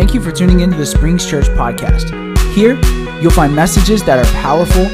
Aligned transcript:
Thank 0.00 0.14
you 0.14 0.20
for 0.22 0.32
tuning 0.32 0.60
into 0.60 0.78
the 0.78 0.86
Springs 0.86 1.28
Church 1.28 1.44
podcast. 1.48 2.08
Here, 2.54 2.80
you'll 3.20 3.30
find 3.30 3.54
messages 3.54 4.02
that 4.04 4.18
are 4.18 4.32
powerful, 4.32 4.86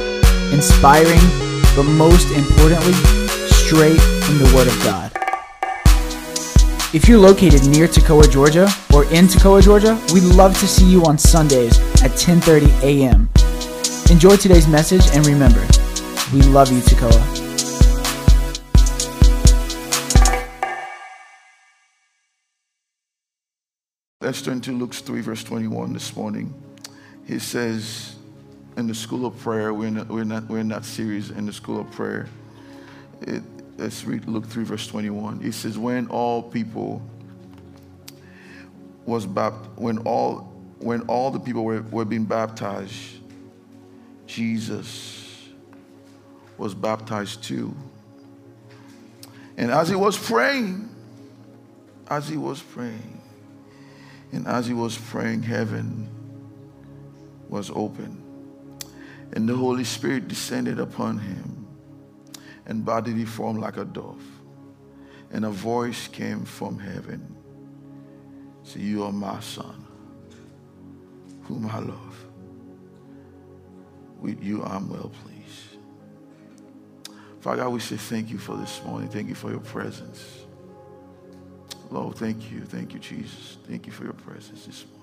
inspiring, 0.52 1.20
but 1.76 1.84
most 1.84 2.32
importantly, 2.32 2.92
straight 3.54 4.00
from 4.24 4.38
the 4.38 4.52
Word 4.52 4.66
of 4.66 4.74
God. 4.82 5.12
If 6.92 7.06
you're 7.08 7.20
located 7.20 7.68
near 7.68 7.86
Toccoa, 7.86 8.28
Georgia, 8.28 8.68
or 8.92 9.04
in 9.04 9.28
Toccoa, 9.28 9.62
Georgia, 9.62 9.96
we'd 10.12 10.24
love 10.34 10.58
to 10.58 10.66
see 10.66 10.90
you 10.90 11.04
on 11.04 11.18
Sundays 11.18 11.78
at 12.02 12.10
10:30 12.10 12.66
a.m. 12.82 13.28
Enjoy 14.10 14.34
today's 14.34 14.66
message 14.66 15.06
and 15.14 15.24
remember, 15.24 15.64
we 16.32 16.42
love 16.42 16.72
you, 16.72 16.80
Toccoa. 16.80 17.45
Let's 24.26 24.42
turn 24.42 24.60
to 24.62 24.72
Luke 24.72 24.92
3, 24.92 25.20
verse 25.20 25.44
21 25.44 25.92
this 25.92 26.16
morning. 26.16 26.52
He 27.28 27.38
says, 27.38 28.16
in 28.76 28.88
the 28.88 28.94
school 28.94 29.24
of 29.24 29.38
prayer, 29.38 29.72
we're 29.72 29.86
in, 29.86 30.08
we're 30.08 30.24
not, 30.24 30.48
we're 30.48 30.58
in 30.58 30.66
that 30.66 30.84
series 30.84 31.30
in 31.30 31.46
the 31.46 31.52
school 31.52 31.80
of 31.80 31.88
prayer. 31.92 32.28
It, 33.22 33.44
let's 33.76 34.04
read 34.04 34.26
Luke 34.26 34.44
3, 34.44 34.64
verse 34.64 34.88
21. 34.88 35.42
He 35.42 35.52
says, 35.52 35.78
when 35.78 36.08
all 36.08 36.42
people 36.42 37.00
was 39.04 39.24
baptized, 39.26 39.78
when 39.78 39.98
all, 39.98 40.38
when 40.80 41.02
all 41.02 41.30
the 41.30 41.38
people 41.38 41.62
were, 41.62 41.82
were 41.82 42.04
being 42.04 42.24
baptized, 42.24 43.20
Jesus 44.26 45.50
was 46.58 46.74
baptized 46.74 47.44
too. 47.44 47.76
And 49.56 49.70
as 49.70 49.88
he 49.88 49.94
was 49.94 50.18
praying, 50.18 50.88
as 52.10 52.28
he 52.28 52.36
was 52.36 52.60
praying, 52.60 53.15
and 54.36 54.46
as 54.46 54.66
he 54.66 54.74
was 54.74 54.98
praying, 54.98 55.44
heaven 55.44 56.10
was 57.48 57.70
open. 57.70 58.22
And 59.32 59.48
the 59.48 59.56
Holy 59.56 59.82
Spirit 59.82 60.28
descended 60.28 60.78
upon 60.78 61.18
him 61.18 61.66
and 62.66 62.84
bodily 62.84 63.24
formed 63.24 63.60
like 63.60 63.78
a 63.78 63.86
dove. 63.86 64.22
And 65.32 65.46
a 65.46 65.50
voice 65.50 66.06
came 66.08 66.44
from 66.44 66.78
heaven. 66.78 67.34
Say, 68.62 68.80
You 68.80 69.04
are 69.04 69.12
my 69.12 69.40
son, 69.40 69.86
whom 71.44 71.70
I 71.70 71.78
love. 71.78 72.26
With 74.20 74.44
you 74.44 74.62
I'm 74.64 74.90
well 74.90 75.10
pleased. 75.24 75.78
Father 77.40 77.62
God, 77.62 77.70
we 77.70 77.80
say 77.80 77.96
thank 77.96 78.30
you 78.30 78.36
for 78.36 78.58
this 78.58 78.84
morning. 78.84 79.08
Thank 79.08 79.30
you 79.30 79.34
for 79.34 79.50
your 79.50 79.60
presence. 79.60 80.45
Lord, 81.90 82.16
thank 82.16 82.50
you. 82.50 82.62
Thank 82.62 82.94
you, 82.94 82.98
Jesus. 82.98 83.58
Thank 83.68 83.86
you 83.86 83.92
for 83.92 84.04
your 84.04 84.12
presence 84.12 84.66
this 84.66 84.84
morning. 84.92 84.96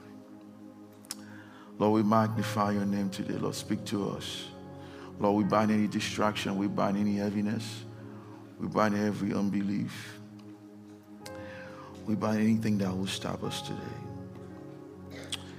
Lord, 1.80 1.94
we 1.94 2.10
magnify 2.10 2.72
your 2.72 2.86
name 2.86 3.10
today. 3.10 3.36
Lord, 3.36 3.56
speak 3.56 3.84
to 3.86 4.10
us. 4.10 4.46
Lord, 5.20 5.44
we 5.44 5.50
bind 5.50 5.72
any 5.72 5.88
distraction. 5.88 6.58
We 6.58 6.68
bind 6.68 6.98
any 6.98 7.16
heaviness. 7.16 7.86
We 8.60 8.68
bind 8.68 8.96
every 8.96 9.34
unbelief. 9.34 10.20
We 12.06 12.16
bind 12.16 12.42
anything 12.42 12.78
that 12.80 12.96
will 12.96 13.08
stop 13.08 13.44
us 13.44 13.62
today. 13.62 13.80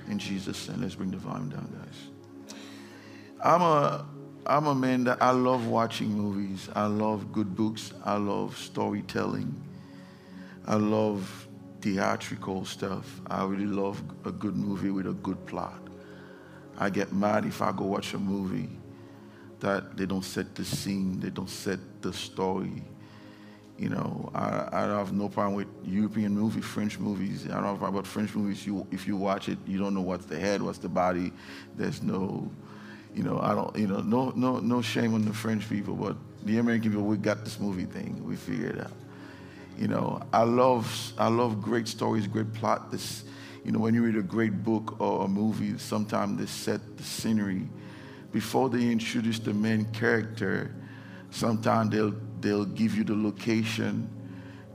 In 0.08 0.18
Jesus' 0.18 0.68
name, 0.68 0.82
let's 0.82 0.94
bring 0.94 1.10
the 1.10 1.16
volume 1.16 1.48
down, 1.48 1.66
guys. 1.72 2.56
I'm 3.42 3.62
a, 3.62 4.06
I'm 4.46 4.66
a 4.66 4.74
man 4.74 5.04
that 5.04 5.22
I 5.22 5.30
love 5.30 5.66
watching 5.66 6.08
movies. 6.08 6.68
I 6.74 6.86
love 6.86 7.32
good 7.32 7.56
books. 7.56 7.92
I 8.04 8.16
love 8.16 8.56
storytelling. 8.58 9.63
I 10.66 10.76
love 10.76 11.48
theatrical 11.80 12.64
stuff. 12.64 13.20
I 13.26 13.44
really 13.44 13.66
love 13.66 14.02
a 14.24 14.32
good 14.32 14.56
movie 14.56 14.90
with 14.90 15.06
a 15.06 15.12
good 15.12 15.44
plot. 15.46 15.80
I 16.78 16.90
get 16.90 17.12
mad 17.12 17.44
if 17.44 17.60
I 17.60 17.72
go 17.72 17.84
watch 17.84 18.14
a 18.14 18.18
movie 18.18 18.70
that 19.60 19.96
they 19.96 20.06
don't 20.06 20.24
set 20.24 20.54
the 20.54 20.64
scene, 20.64 21.20
they 21.20 21.30
don't 21.30 21.50
set 21.50 21.78
the 22.02 22.12
story. 22.12 22.82
You 23.78 23.88
know, 23.88 24.30
I, 24.34 24.68
I 24.72 24.80
have 24.82 25.12
no 25.12 25.28
problem 25.28 25.56
with 25.56 25.68
European 25.84 26.34
movie, 26.34 26.60
French 26.60 26.98
movies. 26.98 27.46
I 27.46 27.60
don't 27.60 27.80
know 27.80 27.86
about 27.86 28.06
French 28.06 28.34
movies. 28.34 28.66
You, 28.66 28.86
if 28.90 29.06
you 29.06 29.16
watch 29.16 29.48
it, 29.48 29.58
you 29.66 29.78
don't 29.78 29.94
know 29.94 30.00
what's 30.00 30.26
the 30.26 30.38
head, 30.38 30.62
what's 30.62 30.78
the 30.78 30.88
body. 30.88 31.32
There's 31.76 32.02
no, 32.02 32.50
you 33.14 33.22
know, 33.22 33.40
I 33.40 33.54
don't, 33.54 33.76
you 33.76 33.88
know, 33.88 34.00
no, 34.00 34.30
no, 34.30 34.60
no 34.60 34.80
shame 34.80 35.14
on 35.14 35.24
the 35.24 35.32
French 35.32 35.68
people, 35.68 35.94
but 35.94 36.16
the 36.44 36.58
American 36.58 36.90
people, 36.90 37.04
we 37.04 37.16
got 37.16 37.44
this 37.44 37.58
movie 37.58 37.84
thing. 37.84 38.24
We 38.24 38.36
figured 38.36 38.76
it 38.76 38.80
out. 38.84 38.92
You 39.78 39.88
know, 39.88 40.22
I 40.32 40.44
love 40.44 41.12
I 41.18 41.28
love 41.28 41.60
great 41.60 41.88
stories, 41.88 42.26
great 42.26 42.52
plot. 42.54 42.92
This, 42.92 43.24
you 43.64 43.72
know, 43.72 43.80
when 43.80 43.94
you 43.94 44.04
read 44.04 44.16
a 44.16 44.22
great 44.22 44.62
book 44.62 45.00
or 45.00 45.24
a 45.24 45.28
movie, 45.28 45.78
sometimes 45.78 46.38
they 46.38 46.46
set 46.46 46.96
the 46.96 47.02
scenery 47.02 47.68
before 48.30 48.68
they 48.68 48.90
introduce 48.90 49.40
the 49.40 49.52
main 49.52 49.86
character. 49.86 50.74
Sometimes 51.30 51.90
they'll 51.90 52.14
they'll 52.40 52.64
give 52.64 52.96
you 52.96 53.02
the 53.02 53.16
location. 53.16 54.08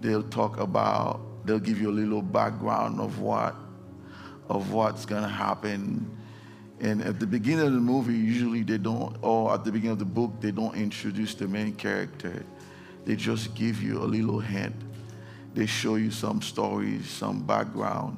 They'll 0.01 0.23
talk 0.23 0.59
about. 0.59 1.45
They'll 1.45 1.59
give 1.59 1.79
you 1.79 1.89
a 1.89 1.95
little 1.95 2.21
background 2.21 2.99
of 2.99 3.19
what 3.19 3.55
of 4.49 4.73
what's 4.73 5.05
gonna 5.05 5.29
happen. 5.29 6.17
And 6.81 7.01
at 7.01 7.19
the 7.19 7.27
beginning 7.27 7.67
of 7.67 7.73
the 7.73 7.79
movie, 7.79 8.13
usually 8.13 8.63
they 8.63 8.77
don't, 8.77 9.17
or 9.21 9.53
at 9.53 9.63
the 9.63 9.71
beginning 9.71 9.93
of 9.93 9.99
the 9.99 10.05
book, 10.05 10.31
they 10.39 10.51
don't 10.51 10.75
introduce 10.75 11.35
the 11.35 11.47
main 11.47 11.73
character. 11.73 12.45
They 13.05 13.15
just 13.15 13.53
give 13.55 13.81
you 13.81 13.99
a 14.01 14.05
little 14.05 14.39
hint 14.39 14.75
they 15.53 15.65
show 15.65 15.95
you 15.95 16.11
some 16.11 16.41
stories, 16.41 17.09
some 17.09 17.43
background. 17.43 18.17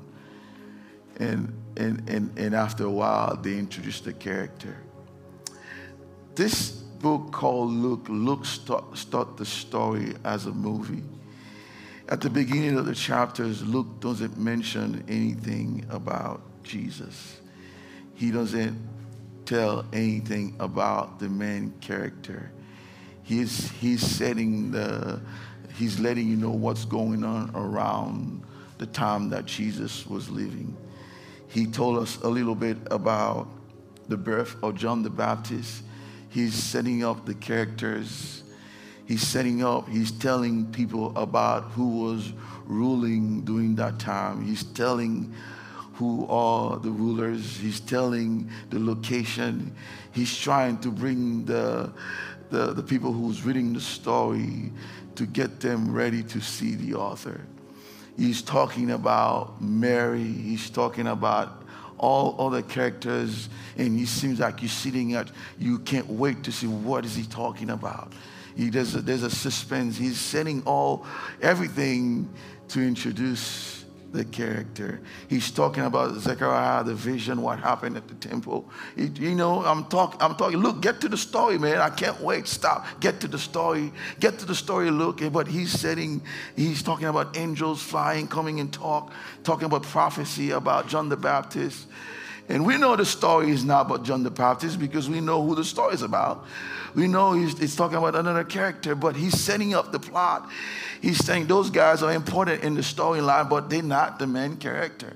And, 1.18 1.54
and, 1.78 2.10
and, 2.10 2.38
and 2.38 2.56
after 2.56 2.86
a 2.86 2.90
while, 2.90 3.38
they 3.38 3.58
introduce 3.58 4.02
the 4.02 4.14
character. 4.14 4.78
This 6.36 6.72
book 6.72 7.32
called 7.32 7.72
Luke, 7.72 8.08
Luke 8.10 8.46
start, 8.46 8.98
start 8.98 9.38
the 9.38 9.46
story 9.46 10.14
as 10.24 10.46
a 10.46 10.52
movie. 10.52 11.04
At 12.10 12.22
the 12.22 12.30
beginning 12.30 12.78
of 12.78 12.86
the 12.86 12.96
chapters, 12.96 13.64
Luke 13.64 14.00
doesn't 14.00 14.38
mention 14.38 15.04
anything 15.08 15.86
about 15.90 16.42
Jesus. 16.64 17.40
He 18.16 18.32
doesn't 18.32 18.78
tell 19.46 19.86
anything 19.94 20.56
about 20.60 21.20
the 21.20 21.30
main 21.30 21.74
character. 21.82 22.52
He's, 23.24 23.70
he's 23.72 24.02
setting 24.02 24.72
the, 24.72 25.22
he's 25.76 26.00
letting 26.00 26.28
you 26.28 26.36
know 26.36 26.52
what's 26.52 26.86
going 26.86 27.24
on 27.24 27.52
around 27.56 28.44
the 28.78 28.86
time 28.86 29.30
that 29.30 29.46
Jesus 29.46 30.08
was 30.08 30.30
living. 30.30 30.76
He 31.48 31.66
told 31.68 31.98
us 31.98 32.18
a 32.24 32.28
little 32.28 32.56
bit 32.56 32.78
about 32.90 33.48
the 34.08 34.18
birth 34.18 34.56
of 34.64 34.76
John 34.76 35.04
the 35.04 35.10
Baptist. 35.10 35.84
He's 36.30 36.54
setting 36.54 37.04
up 37.04 37.26
the 37.26 37.36
characters. 37.36 38.44
He's 39.06 39.22
setting 39.22 39.64
up, 39.64 39.90
he's 39.90 40.12
telling 40.12 40.72
people 40.72 41.16
about 41.18 41.64
who 41.72 42.04
was 42.06 42.32
ruling 42.66 43.42
during 43.42 43.76
that 43.76 44.00
time. 44.00 44.46
He's 44.46 44.64
telling 44.64 45.34
who 45.96 46.26
are 46.28 46.80
the 46.80 46.90
rulers. 46.90 47.58
He's 47.58 47.80
telling 47.82 48.50
the 48.70 48.80
location. 48.80 49.76
He's 50.12 50.36
trying 50.36 50.80
to 50.80 50.90
bring 50.90 51.46
the, 51.46 51.92
the, 52.50 52.74
the 52.74 52.82
people 52.82 53.12
who's 53.12 53.44
reading 53.46 53.74
the 53.74 53.82
story 53.82 54.72
to 55.16 55.26
get 55.26 55.60
them 55.60 55.94
ready 55.94 56.24
to 56.24 56.42
see 56.42 56.76
the 56.76 56.96
author. 56.96 57.42
He's 58.18 58.42
talking 58.42 58.92
about 58.92 59.62
Mary, 59.62 60.24
he's 60.24 60.70
talking 60.70 61.08
about 61.08 61.64
all 61.98 62.36
other 62.40 62.62
characters, 62.62 63.50
and 63.78 63.98
he 63.98 64.06
seems 64.06 64.40
like 64.40 64.62
you're 64.62 64.70
sitting 64.70 65.14
at, 65.14 65.30
you 65.60 65.80
can't 65.80 66.08
wait 66.08 66.44
to 66.44 66.52
see 66.52 66.68
what 66.68 67.06
is 67.06 67.16
he 67.16 67.24
talking 67.24 67.70
about. 67.70 68.12
He, 68.56 68.68
a, 68.96 69.02
there's 69.02 69.24
a 69.24 69.30
suspense. 69.30 69.98
He's 69.98 70.20
setting 70.20 70.64
all, 70.66 71.06
everything 71.42 72.28
to 72.70 72.82
introduce 72.82 73.81
the 74.12 74.26
character. 74.26 75.00
He's 75.30 75.52
talking 75.52 75.84
about 75.84 76.16
Zechariah, 76.16 76.84
the 76.84 76.94
vision, 76.94 77.42
what 77.42 77.60
happened 77.60 77.96
at 77.98 78.08
the 78.08 78.16
temple. 78.16 78.70
you 78.96 79.36
know, 79.36 79.64
I'm 79.66 79.86
talking, 79.86 80.22
I'm 80.22 80.36
talking, 80.36 80.60
look, 80.60 80.82
get 80.82 81.00
to 81.02 81.10
the 81.10 81.18
story, 81.18 81.58
man. 81.58 81.78
I 81.78 81.90
can't 81.90 82.20
wait. 82.20 82.48
Stop. 82.48 82.86
Get 83.00 83.22
to 83.22 83.28
the 83.28 83.40
story. 83.40 83.92
Get 84.20 84.40
to 84.40 84.46
the 84.46 84.56
story, 84.56 84.92
look. 84.92 85.22
But 85.32 85.48
he's 85.48 85.72
setting, 85.72 86.22
he's 86.56 86.84
talking 86.84 87.08
about 87.08 87.38
angels 87.38 87.82
flying, 87.82 88.28
coming 88.28 88.60
and 88.60 88.72
talk, 88.72 89.12
talking 89.44 89.66
about 89.66 89.84
prophecy 89.84 90.52
about 90.52 90.88
John 90.88 91.10
the 91.10 91.18
Baptist. 91.18 91.88
And 92.52 92.66
we 92.66 92.78
know 92.78 92.98
the 92.98 93.06
story 93.06 93.50
is 93.50 93.64
not 93.64 93.86
about 93.86 94.04
John 94.04 94.24
the 94.24 94.30
Baptist 94.30 94.78
because 94.78 95.10
we 95.10 95.22
know 95.22 95.42
who 95.42 95.56
the 95.56 95.64
story 95.64 95.94
is 95.94 96.02
about. 96.02 96.46
We 96.94 97.08
know 97.08 97.32
he's, 97.32 97.78
talking 97.78 97.98
about 97.98 98.14
another 98.14 98.44
character, 98.44 98.94
but 98.94 99.16
he's 99.16 99.40
setting 99.40 99.74
up 99.74 99.94
the 99.94 100.00
plot. 100.00 100.50
He's 101.02 101.24
saying 101.24 101.48
those 101.48 101.70
guys 101.70 102.04
are 102.04 102.12
important 102.12 102.66
in 102.66 102.74
the 102.74 102.82
storyline, 102.82 103.50
but 103.50 103.70
they're 103.70 103.82
not 103.82 104.20
the 104.20 104.28
main 104.28 104.58
character. 104.58 105.16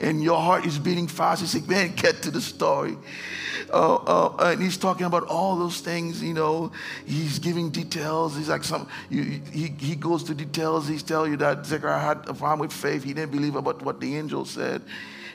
And 0.00 0.20
your 0.20 0.40
heart 0.40 0.66
is 0.66 0.76
beating 0.80 1.06
fast. 1.06 1.42
He's 1.42 1.54
like, 1.54 1.68
man, 1.68 1.94
get 1.96 2.22
to 2.22 2.32
the 2.32 2.40
story. 2.40 2.96
Uh, 3.72 3.94
uh, 3.94 4.36
and 4.40 4.60
he's 4.60 4.76
talking 4.76 5.06
about 5.06 5.28
all 5.28 5.56
those 5.56 5.80
things, 5.80 6.20
you 6.20 6.34
know. 6.34 6.72
He's 7.06 7.38
giving 7.38 7.70
details. 7.70 8.36
He's 8.36 8.48
like 8.48 8.64
some, 8.64 8.88
you, 9.10 9.40
he, 9.52 9.68
he 9.78 9.94
goes 9.94 10.24
to 10.24 10.34
details. 10.34 10.88
He's 10.88 11.04
telling 11.04 11.30
you 11.30 11.36
that 11.36 11.66
Zechariah 11.66 12.00
had 12.00 12.28
a 12.28 12.34
problem 12.34 12.58
with 12.58 12.72
faith. 12.72 13.04
He 13.04 13.14
didn't 13.14 13.30
believe 13.30 13.54
about 13.54 13.80
what 13.82 14.00
the 14.00 14.16
angel 14.16 14.44
said. 14.44 14.82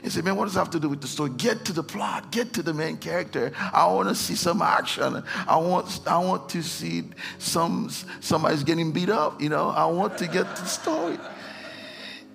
He 0.02 0.08
said, 0.08 0.24
man, 0.24 0.36
what 0.36 0.46
does 0.46 0.54
that 0.54 0.60
have 0.60 0.70
to 0.70 0.80
do 0.80 0.88
with 0.88 1.00
the 1.00 1.06
story? 1.06 1.30
Get 1.36 1.64
to 1.66 1.72
the 1.72 1.82
plot, 1.82 2.32
get 2.32 2.54
to 2.54 2.62
the 2.62 2.72
main 2.72 2.96
character. 2.96 3.52
I 3.72 3.86
want 3.86 4.08
to 4.08 4.14
see 4.14 4.34
some 4.34 4.62
action. 4.62 5.22
I 5.46 5.56
want, 5.56 6.00
I 6.06 6.18
want 6.18 6.48
to 6.50 6.62
see 6.62 7.04
some 7.38 7.90
somebody's 8.20 8.64
getting 8.64 8.92
beat 8.92 9.10
up, 9.10 9.40
you 9.40 9.48
know. 9.48 9.68
I 9.68 9.86
want 9.86 10.16
to 10.18 10.26
get 10.26 10.56
to 10.56 10.62
the 10.62 10.68
story. 10.68 11.18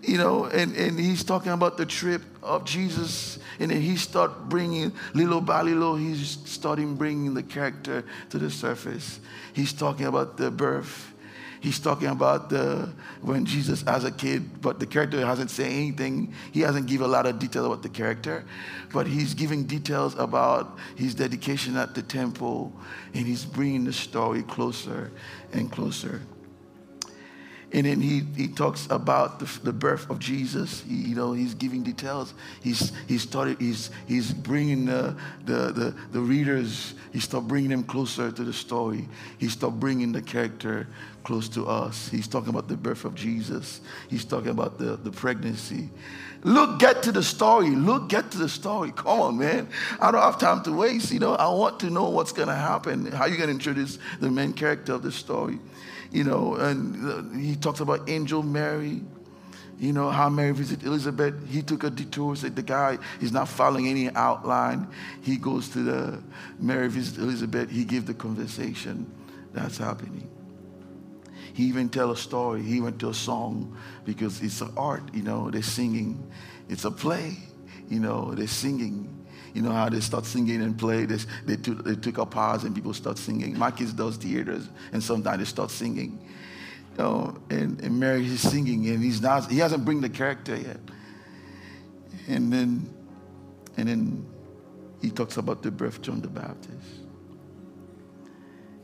You 0.04 0.20
know, 0.20 0.46
and, 0.46 0.76
and 0.76 1.00
he's 1.00 1.24
talking 1.24 1.52
about 1.52 1.78
the 1.78 1.86
trip 1.86 2.22
of 2.44 2.64
Jesus, 2.64 3.40
and 3.60 3.72
then 3.72 3.82
he 3.82 3.96
start 3.96 4.48
bringing, 4.50 4.94
little 5.16 5.42
by 5.42 5.64
little, 5.64 5.96
he's 5.96 6.38
starting 6.46 6.96
bringing 6.96 7.34
the 7.34 7.42
character 7.42 8.04
to 8.30 8.38
the 8.38 8.52
surface. 8.52 9.20
He's 9.54 9.74
talking 9.74 10.06
about 10.06 10.38
the 10.38 10.52
birth 10.52 11.15
He's 11.66 11.80
talking 11.80 12.10
about 12.10 12.52
the, 12.52 12.94
when 13.24 13.44
Jesus 13.44 13.84
as 13.88 14.04
a 14.04 14.12
kid, 14.12 14.62
but 14.62 14.80
the 14.80 14.86
character 14.86 15.26
hasn't 15.26 15.50
said 15.50 15.66
anything. 15.66 16.32
He 16.52 16.62
hasn't 16.62 16.86
given 16.86 17.08
a 17.08 17.10
lot 17.10 17.26
of 17.26 17.40
detail 17.40 17.66
about 17.66 17.82
the 17.82 17.90
character, 17.90 18.46
but 18.94 19.08
he's 19.08 19.34
giving 19.34 19.64
details 19.64 20.14
about 20.20 20.78
his 20.96 21.16
dedication 21.16 21.76
at 21.76 21.96
the 21.96 22.04
temple, 22.04 22.72
and 23.16 23.26
he's 23.26 23.46
bringing 23.46 23.84
the 23.84 23.94
story 23.94 24.44
closer 24.44 25.12
and 25.54 25.72
closer. 25.72 26.22
And 27.72 27.88
then 27.88 28.00
he, 28.00 28.22
he 28.38 28.48
talks 28.48 28.88
about 28.92 29.40
the, 29.40 29.60
the 29.64 29.74
birth 29.74 30.08
of 30.12 30.20
Jesus. 30.20 30.82
He, 30.82 30.94
you 30.94 31.16
know, 31.16 31.34
he's 31.34 31.56
giving 31.56 31.82
details. 31.82 32.36
He's, 32.62 32.94
he 33.08 33.18
started, 33.18 33.60
he's, 33.60 33.90
he's 34.08 34.32
bringing 34.32 34.86
the, 34.86 35.18
the, 35.46 35.72
the, 35.72 35.96
the 36.12 36.22
readers, 36.22 36.94
he 37.12 37.20
started 37.20 37.48
bringing 37.48 37.72
them 37.72 37.84
closer 37.84 38.32
to 38.32 38.44
the 38.44 38.54
story. 38.54 39.10
He 39.40 39.50
started 39.50 39.80
bringing 39.80 40.12
the 40.12 40.22
character 40.22 40.88
close 41.25 41.50
to 41.50 41.68
us. 41.68 42.07
He's 42.10 42.27
talking 42.27 42.50
about 42.50 42.68
the 42.69 42.77
birth 42.77 43.04
of 43.04 43.16
Jesus. 43.16 43.81
He's 44.10 44.24
talking 44.24 44.51
about 44.51 44.77
the, 44.77 44.95
the 44.95 45.12
pregnancy. 45.12 45.89
Look, 46.44 46.80
get 46.80 47.04
to 47.04 47.12
the 47.12 47.24
story. 47.24 47.72
Look, 47.72 48.07
get 48.07 48.31
to 48.31 48.38
the 48.38 48.48
story. 48.48 48.92
Come 48.92 49.19
on, 49.19 49.38
man. 49.38 49.68
I 50.00 50.12
don't 50.12 50.22
have 50.22 50.38
time 50.38 50.63
to 50.63 50.72
waste. 50.72 51.12
You 51.12 51.19
know, 51.19 51.33
I 51.33 51.50
want 51.50 51.80
to 51.81 51.89
know 51.89 52.10
what's 52.10 52.31
going 52.31 52.48
to 52.48 52.56
happen. 52.56 53.07
How 53.07 53.25
you 53.25 53.36
going 53.36 53.50
to 53.50 53.56
introduce 53.56 53.98
the 54.19 54.30
main 54.30 54.54
character 54.54 54.94
of 54.94 55.01
the 55.01 55.12
story? 55.12 55.60
you 56.16 56.24
know, 56.24 56.56
and 56.56 57.12
uh, 57.12 57.38
he 57.38 57.57
talks 57.57 57.81
about 57.81 58.10
angel 58.10 58.42
Mary, 58.42 59.01
you 59.77 59.92
know, 59.92 60.10
how 60.10 60.30
Mary 60.30 60.54
visited 60.54 60.86
Elizabeth. 60.86 61.36
He 61.50 61.62
took 61.62 61.83
a 61.83 61.89
detour, 61.89 62.38
said 62.38 62.56
the 62.56 62.62
guy 62.62 62.98
is 63.19 63.33
not 63.33 63.50
following 63.50 63.89
any 63.89 64.10
outline. 64.12 64.88
He 65.22 65.36
goes 65.36 65.68
to 65.69 65.80
the 65.80 66.24
Mary 66.57 66.88
visit 66.88 67.18
Elizabeth. 67.18 67.69
He 67.69 67.83
gives 67.83 68.06
the 68.06 68.13
conversation 68.13 69.12
that's 69.54 69.77
happening. 69.77 70.30
He 71.56 71.63
even 71.68 71.88
tell 71.88 72.12
a 72.12 72.18
story. 72.18 72.62
He 72.62 72.81
went 72.81 73.00
to 73.00 73.10
a 73.10 73.13
song 73.13 73.78
because 74.04 74.42
it's 74.42 74.60
an 74.60 74.74
art, 74.75 75.04
you 75.13 75.24
know, 75.24 75.50
they're 75.50 75.63
singing. 75.63 76.30
It's 76.68 76.84
a 76.84 76.92
play, 76.92 77.38
you 77.90 78.02
know, 78.02 78.34
they're 78.36 78.46
singing. 78.46 79.25
You 79.54 79.62
know 79.62 79.72
how 79.72 79.88
they 79.88 80.02
start 80.02 80.25
singing 80.25 80.62
and 80.62 80.78
play. 80.78 81.06
They, 81.06 81.16
they, 81.46 81.56
took, 81.56 81.86
they 81.86 81.96
took 81.96 82.18
a 82.18 82.25
pause 82.25 82.66
and 82.66 82.75
people 82.75 82.94
start 82.94 83.18
singing. 83.18 83.57
My 83.57 83.72
kids 83.72 83.94
does 83.94 84.18
theaters 84.18 84.68
and 84.92 85.02
sometimes 85.02 85.38
they 85.38 85.46
start 85.46 85.72
singing. 85.72 86.19
You 86.92 87.04
know, 87.04 87.38
and, 87.50 87.80
and 87.80 88.01
Mary 88.01 88.25
is 88.25 88.42
singing 88.42 88.86
and 88.90 89.01
he's 89.01 89.22
not, 89.22 89.50
he 89.50 89.60
hasn't 89.60 89.86
bring 89.86 90.01
the 90.01 90.10
character 90.10 90.58
yet. 90.58 90.81
And 92.28 92.51
then, 92.51 92.94
and 93.78 93.88
then 93.88 94.25
he 95.01 95.10
talks 95.10 95.38
about 95.38 95.63
the 95.63 95.72
birth 95.72 95.96
of 95.96 96.01
John 96.01 96.19
the 96.19 96.28
Baptist. 96.28 97.05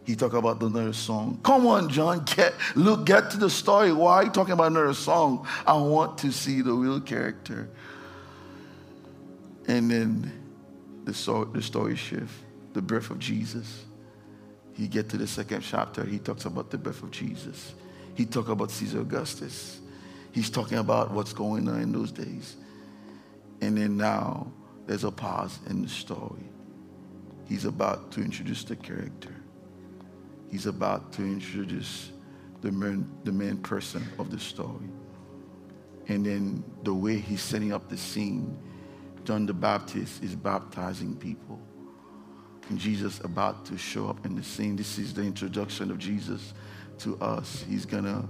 He 0.04 0.16
talk 0.16 0.34
about 0.34 0.62
another 0.62 0.94
song. 0.94 1.40
Come 1.44 1.68
on, 1.68 1.90
John, 1.90 2.24
get 2.26 2.54
look, 2.76 3.06
get 3.06 3.30
to 3.32 3.38
the 3.38 3.50
story. 3.50 3.94
Why 3.94 4.16
are 4.16 4.24
you 4.24 4.32
talking 4.32 4.54
about 4.54 4.72
another 4.72 4.94
song? 4.94 5.48
I 5.66 5.74
want 5.78 6.18
to 6.20 6.32
see 6.32 6.62
the 6.62 6.74
real 6.74 7.00
character. 7.00 7.70
And 9.68 9.92
then 9.92 10.32
the 11.04 11.14
story, 11.14 11.48
the 11.54 11.62
story 11.62 11.96
shift, 11.96 12.34
the 12.74 12.82
birth 12.82 13.12
of 13.12 13.20
Jesus. 13.20 13.86
He 14.74 14.88
get 14.88 15.10
to 15.10 15.18
the 15.18 15.28
second 15.28 15.62
chapter, 15.62 16.04
he 16.04 16.18
talks 16.18 16.46
about 16.46 16.72
the 16.72 16.78
birth 16.78 17.04
of 17.04 17.12
Jesus. 17.12 17.74
He 18.16 18.26
talk 18.26 18.50
about 18.50 18.72
Caesar 18.72 19.02
Augustus. 19.02 19.80
He's 20.32 20.50
talking 20.50 20.78
about 20.78 21.12
what's 21.12 21.34
going 21.34 21.68
on 21.68 21.82
in 21.82 21.92
those 21.92 22.12
days. 22.12 22.56
And 23.62 23.78
then 23.78 23.98
now 23.98 24.52
there's 24.88 25.04
a 25.04 25.12
pause 25.12 25.60
in 25.70 25.82
the 25.82 25.90
story. 25.90 26.50
He's 27.48 27.66
about 27.66 28.12
to 28.14 28.22
introduce 28.22 28.64
the 28.64 28.76
character. 28.76 29.36
He's 30.52 30.66
about 30.66 31.14
to 31.14 31.24
introduce 31.24 32.12
the 32.62 32.72
main, 32.72 33.10
the 33.24 33.32
main 33.32 33.58
person 33.58 34.06
of 34.20 34.30
the 34.30 34.40
story. 34.40 34.90
And 36.08 36.26
then 36.26 36.64
the 36.84 36.94
way 36.94 37.18
he's 37.18 37.42
setting 37.42 37.72
up 37.72 37.90
the 37.90 37.98
scene 37.98 38.58
John 39.24 39.46
the 39.46 39.54
Baptist 39.54 40.24
is 40.24 40.36
baptizing 40.36 41.16
people. 41.16 41.60
And 42.70 42.80
Jesus 42.80 43.20
about 43.20 43.66
to 43.66 43.78
show 43.78 44.08
up 44.08 44.26
in 44.26 44.36
the 44.36 44.44
scene. 44.44 44.76
This 44.76 44.98
is 44.98 45.14
the 45.14 45.22
introduction 45.22 45.92
of 45.92 46.00
Jesus 46.00 46.54
to 47.00 47.18
us. 47.20 47.64
He's 47.68 47.86
gonna, 47.86 48.28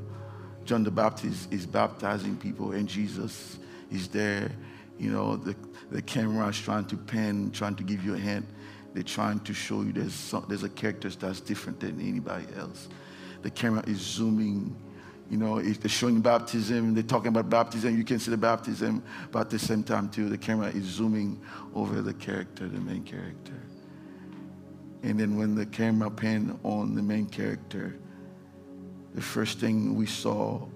John 0.65 0.83
the 0.83 0.91
Baptist 0.91 1.51
is 1.51 1.65
baptizing 1.65 2.35
people, 2.37 2.71
and 2.71 2.87
Jesus 2.87 3.57
is 3.89 4.07
there. 4.07 4.51
You 4.97 5.11
know, 5.11 5.35
the, 5.35 5.55
the 5.89 6.01
camera 6.01 6.47
is 6.47 6.59
trying 6.59 6.85
to 6.85 6.97
pan, 6.97 7.51
trying 7.51 7.75
to 7.75 7.83
give 7.83 8.03
you 8.03 8.15
a 8.15 8.17
hint. 8.17 8.45
They're 8.93 9.03
trying 9.03 9.39
to 9.41 9.53
show 9.53 9.81
you 9.81 9.93
there's, 9.93 10.13
some, 10.13 10.45
there's 10.47 10.63
a 10.63 10.69
character 10.69 11.09
that's 11.09 11.39
different 11.39 11.79
than 11.79 11.99
anybody 12.01 12.45
else. 12.57 12.89
The 13.41 13.49
camera 13.49 13.83
is 13.87 13.97
zooming 13.97 14.75
you 15.31 15.37
know, 15.37 15.61
they're 15.61 15.89
showing 15.89 16.19
baptism, 16.19 16.93
they're 16.93 17.03
talking 17.03 17.29
about 17.29 17.49
baptism, 17.49 17.97
you 17.97 18.03
can 18.03 18.19
see 18.19 18.31
the 18.31 18.37
baptism, 18.37 19.01
but 19.31 19.39
at 19.39 19.49
the 19.49 19.59
same 19.59 19.81
time, 19.81 20.09
too, 20.09 20.27
the 20.27 20.37
camera 20.37 20.67
is 20.67 20.83
zooming 20.83 21.39
over 21.73 22.01
the 22.01 22.13
character, 22.13 22.67
the 22.67 22.81
main 22.81 23.01
character. 23.03 23.53
And 25.03 25.17
then 25.17 25.37
when 25.37 25.55
the 25.55 25.65
camera 25.65 26.11
panned 26.11 26.59
on 26.63 26.95
the 26.95 27.01
main 27.01 27.27
character, 27.27 27.97
the 29.15 29.21
first 29.21 29.59
thing 29.59 29.95
we 29.95 30.05
saw 30.05 30.67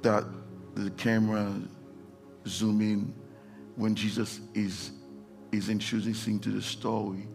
that 0.00 0.24
the 0.74 0.90
camera 0.92 1.60
zoom 2.46 2.80
in 2.80 3.14
when 3.78 3.94
Jesus 3.94 4.40
is, 4.52 4.90
is 5.50 5.70
introducing 5.70 6.38
to 6.40 6.50
the 6.50 6.60
story, 6.60 7.26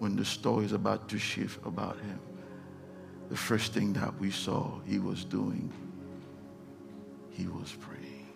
when 0.00 0.16
the 0.16 0.24
story 0.24 0.64
is 0.64 0.72
about 0.72 1.08
to 1.10 1.18
shift 1.18 1.64
about 1.64 1.96
him 2.00 2.18
the 3.32 3.38
first 3.38 3.72
thing 3.72 3.94
that 3.94 4.14
we 4.20 4.30
saw 4.30 4.78
he 4.84 4.98
was 4.98 5.24
doing, 5.24 5.72
he 7.30 7.46
was 7.46 7.74
praying. 7.80 8.26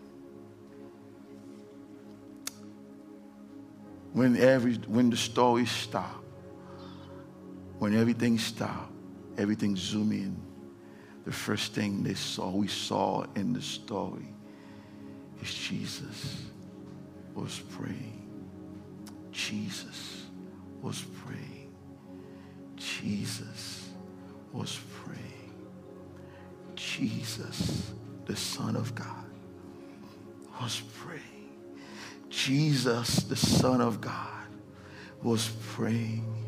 When, 4.15 4.39
every, 4.39 4.77
when 4.87 5.11
the 5.11 5.19
story 5.19 5.67
stopped, 5.67 6.25
when 7.79 7.95
everything 7.95 8.39
stopped, 8.39 8.91
everything 9.37 9.77
zoomed 9.77 10.15
in, 10.15 10.41
the 11.27 11.33
first 11.33 11.75
thing 11.75 12.03
they 12.03 12.15
saw, 12.15 12.49
we 12.49 12.69
saw 12.69 13.27
in 13.35 13.53
the 13.53 13.61
story 13.61 14.35
is 15.43 15.53
Jesus 15.53 16.47
was 17.37 17.61
praying. 17.71 18.23
Jesus 19.31 20.25
was 20.81 21.05
praying. 21.23 21.71
Jesus 22.77 23.91
was 24.53 24.81
praying. 25.05 25.23
Jesus, 26.75 27.93
the 28.25 28.35
Son 28.35 28.75
of 28.75 28.95
God, 28.95 29.27
was 30.61 30.83
praying. 30.99 31.23
Jesus, 32.31 33.25
the 33.25 33.37
Son 33.37 33.83
of 33.83 34.01
God, 34.01 34.47
was 35.23 35.51
praying. 35.75 36.47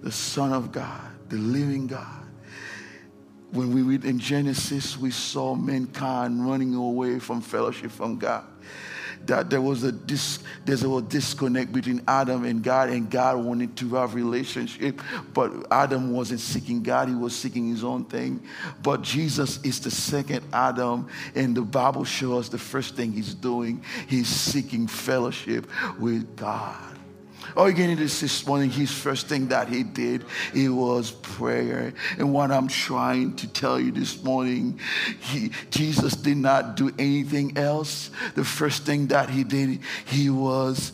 The 0.00 0.12
Son 0.12 0.52
of 0.52 0.70
God, 0.70 1.10
the 1.28 1.36
living 1.36 1.88
God. 1.88 2.22
When 3.50 3.72
we 3.74 3.82
read 3.82 4.04
in 4.04 4.20
Genesis, 4.20 4.96
we 4.96 5.10
saw 5.10 5.56
mankind 5.56 6.48
running 6.48 6.74
away 6.74 7.18
from 7.18 7.40
fellowship 7.40 7.90
from 7.90 8.18
God 8.18 8.44
that 9.26 9.50
there 9.50 9.60
was 9.60 9.82
a 9.82 9.92
dis, 9.92 10.38
there's 10.64 10.82
a 10.82 11.02
disconnect 11.02 11.72
between 11.72 12.02
Adam 12.08 12.44
and 12.44 12.62
God, 12.62 12.90
and 12.90 13.10
God 13.10 13.44
wanted 13.44 13.76
to 13.76 13.94
have 13.96 14.14
relationship, 14.14 15.00
but 15.32 15.52
Adam 15.70 16.12
wasn't 16.12 16.40
seeking 16.40 16.82
God; 16.82 17.08
he 17.08 17.14
was 17.14 17.34
seeking 17.34 17.68
his 17.68 17.84
own 17.84 18.04
thing. 18.04 18.42
But 18.82 19.02
Jesus 19.02 19.62
is 19.62 19.80
the 19.80 19.90
second 19.90 20.44
Adam, 20.52 21.08
and 21.34 21.56
the 21.56 21.62
Bible 21.62 22.04
shows 22.04 22.48
the 22.48 22.58
first 22.58 22.96
thing 22.96 23.12
he's 23.12 23.34
doing. 23.34 23.82
He's 24.06 24.28
seeking 24.28 24.86
fellowship 24.86 25.66
with 25.98 26.36
God. 26.36 26.98
This 27.54 28.20
this 28.20 28.46
morning, 28.46 28.70
his 28.70 28.90
first 28.90 29.28
thing 29.28 29.48
that 29.48 29.68
he 29.68 29.82
did, 29.82 30.24
it 30.54 30.68
was 30.68 31.10
prayer. 31.10 31.92
And 32.18 32.32
what 32.32 32.50
I'm 32.50 32.68
trying 32.68 33.36
to 33.36 33.48
tell 33.48 33.78
you 33.78 33.92
this 33.92 34.22
morning, 34.22 34.80
he, 35.20 35.50
Jesus 35.70 36.14
did 36.14 36.36
not 36.36 36.76
do 36.76 36.92
anything 36.98 37.56
else. 37.56 38.10
The 38.34 38.44
first 38.44 38.84
thing 38.84 39.08
that 39.08 39.30
he 39.30 39.44
did, 39.44 39.80
he 40.06 40.30
was 40.30 40.92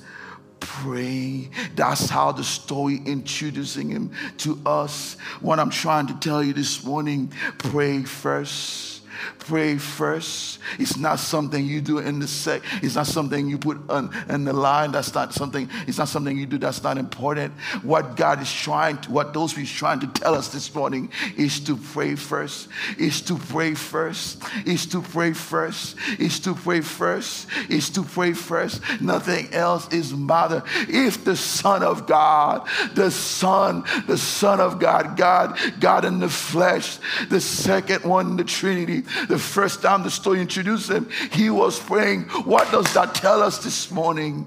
praying. 0.60 1.50
That's 1.74 2.08
how 2.08 2.32
the 2.32 2.44
story 2.44 3.00
introducing 3.04 3.88
him 3.88 4.12
to 4.38 4.60
us. 4.66 5.16
What 5.40 5.58
I'm 5.58 5.70
trying 5.70 6.06
to 6.08 6.14
tell 6.20 6.42
you 6.42 6.52
this 6.52 6.84
morning, 6.84 7.32
pray 7.58 8.02
first 8.02 8.89
pray 9.38 9.78
first. 9.78 10.58
It's 10.78 10.96
not 10.96 11.18
something 11.18 11.64
you 11.64 11.80
do 11.80 11.98
in 11.98 12.18
the 12.18 12.28
sec. 12.28 12.62
It's 12.82 12.94
not 12.94 13.06
something 13.06 13.48
you 13.48 13.58
put 13.58 13.78
on 13.90 14.10
in 14.28 14.44
the 14.44 14.52
line. 14.52 14.92
That's 14.92 15.14
not 15.14 15.34
something, 15.34 15.68
it's 15.86 15.98
not 15.98 16.08
something 16.08 16.36
you 16.36 16.46
do 16.46 16.58
that's 16.58 16.82
not 16.82 16.98
important. 16.98 17.52
What 17.82 18.16
God 18.16 18.40
is 18.42 18.52
trying 18.52 18.98
to, 19.02 19.10
what 19.10 19.32
those 19.32 19.54
people 19.54 19.70
trying 19.70 20.00
to 20.00 20.06
tell 20.08 20.34
us 20.34 20.48
this 20.48 20.74
morning 20.74 21.10
is 21.36 21.60
to 21.60 21.76
pray 21.76 22.14
first. 22.14 22.68
Is 22.98 23.20
to 23.22 23.36
pray 23.36 23.74
first. 23.74 24.42
Is 24.66 24.86
to 24.86 25.02
pray 25.02 25.32
first. 25.32 25.96
Is 26.18 26.40
to 26.40 26.54
pray 26.54 26.80
first. 26.80 27.48
Is 27.68 27.90
to 27.90 28.02
pray 28.02 28.32
first. 28.32 28.82
Nothing 29.00 29.52
else 29.52 29.92
is 29.92 30.14
matter. 30.14 30.62
If 30.88 31.24
the 31.24 31.36
Son 31.36 31.82
of 31.82 32.06
God, 32.06 32.68
the 32.94 33.10
Son, 33.10 33.84
the 34.06 34.18
Son 34.18 34.60
of 34.60 34.78
God, 34.78 35.16
God, 35.16 35.58
God 35.80 36.04
in 36.04 36.20
the 36.20 36.28
flesh, 36.28 36.98
the 37.28 37.40
second 37.40 38.04
one, 38.04 38.36
the 38.36 38.44
Trinity, 38.44 39.04
the 39.28 39.38
first 39.38 39.82
time 39.82 40.02
the 40.02 40.10
story 40.10 40.40
introduced 40.40 40.90
him, 40.90 41.08
he 41.32 41.50
was 41.50 41.78
praying. 41.78 42.22
What 42.44 42.70
does 42.70 42.92
that 42.94 43.14
tell 43.14 43.42
us 43.42 43.58
this 43.58 43.90
morning? 43.90 44.46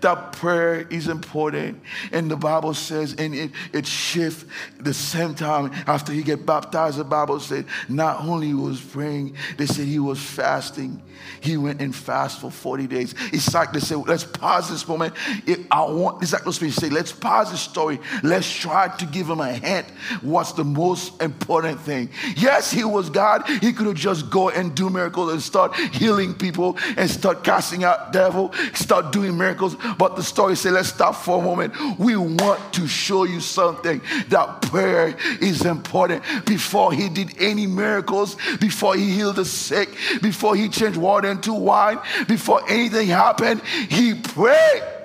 That 0.00 0.32
prayer 0.32 0.86
is 0.88 1.08
important. 1.08 1.80
And 2.12 2.30
the 2.30 2.36
Bible 2.36 2.74
says, 2.74 3.14
and 3.18 3.34
it, 3.34 3.50
it 3.72 3.86
shifts 3.86 4.44
the 4.80 4.94
same 4.94 5.34
time 5.34 5.72
after 5.86 6.12
he 6.12 6.22
get 6.22 6.46
baptized, 6.46 6.98
the 6.98 7.04
Bible 7.04 7.40
said 7.40 7.66
not 7.88 8.20
only 8.24 8.48
he 8.48 8.54
was 8.54 8.80
praying, 8.80 9.36
they 9.56 9.66
said 9.66 9.86
he 9.86 9.98
was 9.98 10.20
fasting. 10.20 11.02
He 11.40 11.56
went 11.56 11.80
and 11.80 11.94
fast 11.94 12.40
for 12.40 12.50
40 12.50 12.86
days. 12.86 13.14
It's 13.32 13.52
like 13.54 13.72
they 13.72 13.80
say, 13.80 13.94
let's 13.94 14.24
pause 14.24 14.70
this 14.70 14.86
moment. 14.86 15.14
It, 15.46 15.60
I 15.70 15.82
want, 15.82 16.22
it's 16.22 16.32
like 16.32 16.44
those 16.44 16.58
people 16.58 16.72
say, 16.72 16.90
let's 16.90 17.12
pause 17.12 17.50
the 17.50 17.56
story. 17.56 18.00
Let's 18.22 18.50
try 18.50 18.88
to 18.88 19.06
give 19.06 19.28
him 19.28 19.40
a 19.40 19.52
hint. 19.52 19.86
What's 20.20 20.52
the 20.52 20.64
most 20.64 21.20
important 21.22 21.80
thing? 21.80 22.10
Yes, 22.36 22.70
he 22.70 22.84
was 22.84 23.10
God. 23.10 23.46
He 23.48 23.72
could 23.72 23.86
have 23.86 23.96
just 23.96 24.30
go 24.30 24.50
and 24.50 24.74
do 24.74 24.90
miracles 24.90 25.32
and 25.32 25.42
start 25.42 25.74
healing 25.76 26.34
people 26.34 26.76
and 26.96 27.10
start 27.10 27.44
casting 27.44 27.84
out 27.84 28.12
devil, 28.12 28.52
start 28.74 29.12
doing 29.12 29.36
miracles. 29.36 29.71
But 29.98 30.16
the 30.16 30.22
story 30.22 30.56
says, 30.56 30.72
let's 30.72 30.88
stop 30.88 31.14
for 31.14 31.38
a 31.38 31.42
moment. 31.42 31.74
We 31.98 32.16
want 32.16 32.72
to 32.74 32.86
show 32.86 33.24
you 33.24 33.40
something 33.40 34.00
that 34.28 34.62
prayer 34.62 35.16
is 35.40 35.64
important. 35.64 36.22
Before 36.44 36.92
he 36.92 37.08
did 37.08 37.34
any 37.38 37.66
miracles, 37.66 38.36
before 38.60 38.94
he 38.96 39.10
healed 39.10 39.36
the 39.36 39.44
sick, 39.44 39.90
before 40.20 40.56
he 40.56 40.68
changed 40.68 40.98
water 40.98 41.30
into 41.30 41.52
wine, 41.52 41.98
before 42.26 42.62
anything 42.68 43.08
happened, 43.08 43.62
he 43.88 44.14
prayed. 44.14 45.01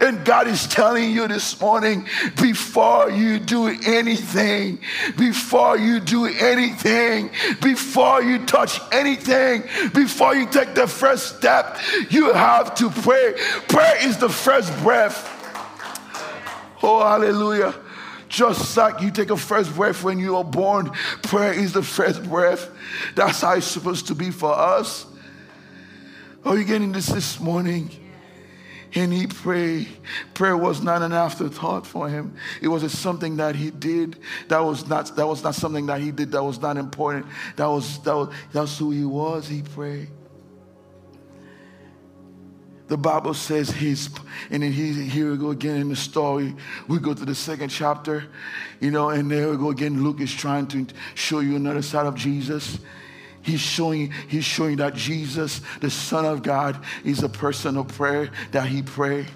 And 0.00 0.24
God 0.24 0.48
is 0.48 0.66
telling 0.66 1.10
you 1.10 1.28
this 1.28 1.60
morning 1.60 2.06
before 2.40 3.10
you 3.10 3.38
do 3.38 3.66
anything, 3.86 4.78
before 5.16 5.76
you 5.76 6.00
do 6.00 6.26
anything, 6.26 7.30
before 7.60 8.22
you 8.22 8.44
touch 8.46 8.80
anything, 8.92 9.62
before 9.92 10.34
you 10.34 10.46
take 10.46 10.74
the 10.74 10.86
first 10.86 11.36
step, 11.36 11.78
you 12.10 12.32
have 12.32 12.74
to 12.76 12.90
pray. 12.90 13.34
Prayer 13.68 14.06
is 14.06 14.18
the 14.18 14.28
first 14.28 14.76
breath. 14.78 15.30
Oh, 16.82 17.00
hallelujah. 17.00 17.74
Just 18.28 18.76
like 18.76 19.00
you 19.00 19.10
take 19.10 19.30
a 19.30 19.36
first 19.36 19.74
breath 19.74 20.02
when 20.02 20.18
you 20.18 20.36
are 20.36 20.44
born, 20.44 20.90
prayer 21.22 21.52
is 21.52 21.72
the 21.72 21.82
first 21.82 22.22
breath. 22.24 22.68
That's 23.14 23.40
how 23.40 23.54
it's 23.54 23.66
supposed 23.66 24.08
to 24.08 24.14
be 24.14 24.30
for 24.30 24.52
us. 24.52 25.06
Are 26.44 26.58
you 26.58 26.64
getting 26.64 26.92
this 26.92 27.06
this 27.06 27.40
morning? 27.40 28.03
And 28.94 29.12
he 29.12 29.26
prayed. 29.26 29.88
Prayer 30.34 30.56
was 30.56 30.82
not 30.82 31.02
an 31.02 31.12
afterthought 31.12 31.86
for 31.86 32.08
him. 32.08 32.36
It 32.62 32.68
was 32.68 32.90
something 32.96 33.36
that 33.36 33.56
he 33.56 33.70
did. 33.70 34.18
That 34.48 34.60
was 34.60 34.86
not 34.86 35.16
that 35.16 35.26
was 35.26 35.42
not 35.42 35.54
something 35.54 35.86
that 35.86 36.00
he 36.00 36.12
did 36.12 36.32
that 36.32 36.44
was 36.44 36.60
not 36.60 36.76
important. 36.76 37.26
That 37.56 37.66
was 37.66 37.98
that 38.02 38.14
was 38.14 38.34
that's 38.52 38.78
who 38.78 38.90
he 38.90 39.04
was. 39.04 39.48
He 39.48 39.62
prayed. 39.62 40.08
The 42.86 42.98
Bible 42.98 43.32
says 43.32 43.70
he's, 43.70 44.10
and 44.50 44.62
then 44.62 44.70
he, 44.70 44.92
here 44.92 45.30
we 45.30 45.38
go 45.38 45.50
again 45.50 45.80
in 45.80 45.88
the 45.88 45.96
story. 45.96 46.54
We 46.86 46.98
go 46.98 47.14
to 47.14 47.24
the 47.24 47.34
second 47.34 47.70
chapter, 47.70 48.26
you 48.78 48.90
know, 48.90 49.08
and 49.08 49.30
there 49.30 49.50
we 49.50 49.56
go 49.56 49.70
again. 49.70 50.04
Luke 50.04 50.20
is 50.20 50.32
trying 50.32 50.66
to 50.68 50.86
show 51.14 51.40
you 51.40 51.56
another 51.56 51.80
side 51.80 52.04
of 52.04 52.14
Jesus. 52.14 52.78
He's 53.44 53.60
showing, 53.60 54.10
he's 54.28 54.44
showing 54.44 54.76
that 54.76 54.94
Jesus, 54.94 55.60
the 55.80 55.90
Son 55.90 56.24
of 56.24 56.42
God, 56.42 56.82
is 57.04 57.22
a 57.22 57.28
person 57.28 57.76
of 57.76 57.88
prayer, 57.88 58.30
that 58.52 58.66
he 58.66 58.82
prayed 58.82 59.26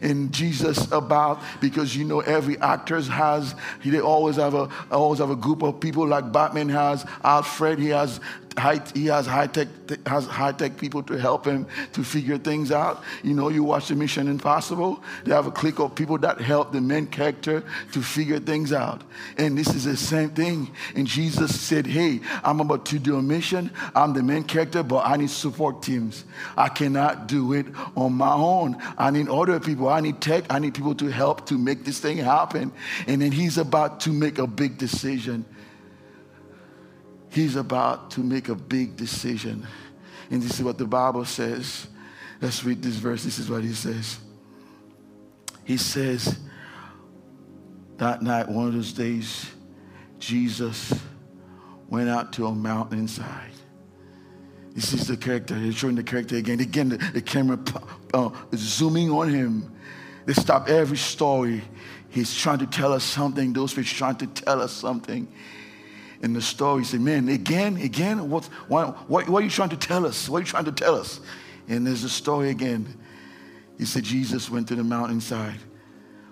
and 0.00 0.32
Jesus 0.32 0.90
about 0.90 1.40
because 1.60 1.94
you 1.96 2.04
know 2.04 2.20
every 2.20 2.58
actors 2.58 3.06
has 3.08 3.54
they 3.84 4.00
always 4.00 4.36
have 4.36 4.54
a 4.54 4.68
always 4.90 5.20
have 5.20 5.30
a 5.30 5.36
group 5.36 5.62
of 5.62 5.78
people 5.80 6.06
like 6.06 6.32
Batman 6.32 6.68
has 6.68 7.06
Alfred 7.22 7.78
he 7.78 7.88
has 7.88 8.20
high, 8.58 8.80
he 8.94 9.06
has 9.06 9.26
high 9.26 9.46
tech 9.46 9.68
has 10.06 10.26
high 10.26 10.52
tech 10.52 10.76
people 10.76 11.02
to 11.02 11.18
help 11.18 11.44
him 11.44 11.66
to 11.92 12.02
figure 12.02 12.38
things 12.38 12.72
out. 12.72 13.02
You 13.22 13.34
know, 13.34 13.48
you 13.48 13.62
watch 13.64 13.88
the 13.88 13.94
Mission 13.94 14.28
Impossible. 14.28 15.02
They 15.24 15.34
have 15.34 15.46
a 15.46 15.50
clique 15.50 15.78
of 15.78 15.94
people 15.94 16.18
that 16.18 16.40
help 16.40 16.72
the 16.72 16.80
main 16.80 17.06
character 17.06 17.62
to 17.92 18.02
figure 18.02 18.38
things 18.38 18.72
out. 18.72 19.02
And 19.36 19.56
this 19.56 19.74
is 19.74 19.84
the 19.84 19.96
same 19.96 20.30
thing. 20.30 20.70
And 20.94 21.06
Jesus 21.06 21.58
said, 21.58 21.86
"Hey, 21.86 22.20
I'm 22.42 22.60
about 22.60 22.86
to 22.86 22.98
do 22.98 23.16
a 23.16 23.22
mission. 23.22 23.70
I'm 23.94 24.12
the 24.12 24.22
main 24.22 24.44
character, 24.44 24.82
but 24.82 25.06
I 25.06 25.16
need 25.16 25.30
support 25.30 25.82
teams. 25.82 26.24
I 26.56 26.68
cannot 26.68 27.26
do 27.26 27.52
it 27.52 27.66
on 27.96 28.14
my 28.14 28.32
own. 28.32 28.76
I 28.98 29.10
need 29.10 29.28
other 29.28 29.60
people. 29.60 29.88
I 29.88 30.00
need 30.00 30.20
tech. 30.20 30.44
I 30.50 30.58
need 30.58 30.74
people 30.74 30.94
to 30.96 31.06
help 31.08 31.46
to 31.46 31.58
make 31.58 31.84
this 31.84 31.98
thing 32.00 32.18
happen." 32.18 32.72
And 33.06 33.22
then 33.22 33.32
he's 33.32 33.58
about 33.58 34.00
to 34.00 34.10
make 34.10 34.38
a 34.38 34.46
big 34.46 34.78
decision. 34.78 35.44
He's 37.32 37.56
about 37.56 38.10
to 38.12 38.20
make 38.20 38.50
a 38.50 38.54
big 38.54 38.94
decision. 38.94 39.66
And 40.30 40.42
this 40.42 40.60
is 40.60 40.62
what 40.62 40.76
the 40.76 40.84
Bible 40.84 41.24
says. 41.24 41.86
Let's 42.42 42.62
read 42.62 42.82
this 42.82 42.96
verse. 42.96 43.24
This 43.24 43.38
is 43.38 43.48
what 43.48 43.62
he 43.62 43.72
says. 43.72 44.18
He 45.64 45.78
says, 45.78 46.38
that 47.96 48.20
night, 48.20 48.48
one 48.48 48.66
of 48.66 48.74
those 48.74 48.92
days, 48.92 49.50
Jesus 50.18 50.92
went 51.88 52.10
out 52.10 52.34
to 52.34 52.46
a 52.46 52.54
mountainside. 52.54 53.52
This 54.74 54.92
is 54.92 55.06
the 55.06 55.16
character. 55.16 55.58
They're 55.58 55.72
showing 55.72 55.94
the 55.94 56.02
character 56.02 56.36
again. 56.36 56.60
Again, 56.60 56.90
the, 56.90 56.98
the 56.98 57.22
camera 57.22 57.58
uh, 58.12 58.28
zooming 58.54 59.10
on 59.10 59.30
him. 59.30 59.74
They 60.26 60.34
stop 60.34 60.68
every 60.68 60.98
story. 60.98 61.62
He's 62.10 62.36
trying 62.36 62.58
to 62.58 62.66
tell 62.66 62.92
us 62.92 63.04
something. 63.04 63.54
Those 63.54 63.72
fish 63.72 63.90
trying 63.94 64.16
to 64.16 64.26
tell 64.26 64.60
us 64.60 64.72
something 64.72 65.32
in 66.22 66.32
the 66.32 66.40
story. 66.40 66.82
He 66.82 66.86
said, 66.86 67.00
Man, 67.00 67.28
again, 67.28 67.76
again, 67.76 68.30
what, 68.30 68.44
why, 68.68 68.86
what, 68.86 69.28
what 69.28 69.42
are 69.42 69.44
you 69.44 69.50
trying 69.50 69.70
to 69.70 69.76
tell 69.76 70.06
us? 70.06 70.28
What 70.28 70.38
are 70.38 70.40
you 70.40 70.46
trying 70.46 70.64
to 70.64 70.72
tell 70.72 70.94
us? 70.94 71.20
And 71.68 71.86
there's 71.86 72.04
a 72.04 72.08
story 72.08 72.50
again. 72.50 72.98
He 73.78 73.84
said, 73.84 74.04
Jesus 74.04 74.48
went 74.48 74.68
to 74.68 74.74
the 74.74 74.84
mountainside. 74.84 75.58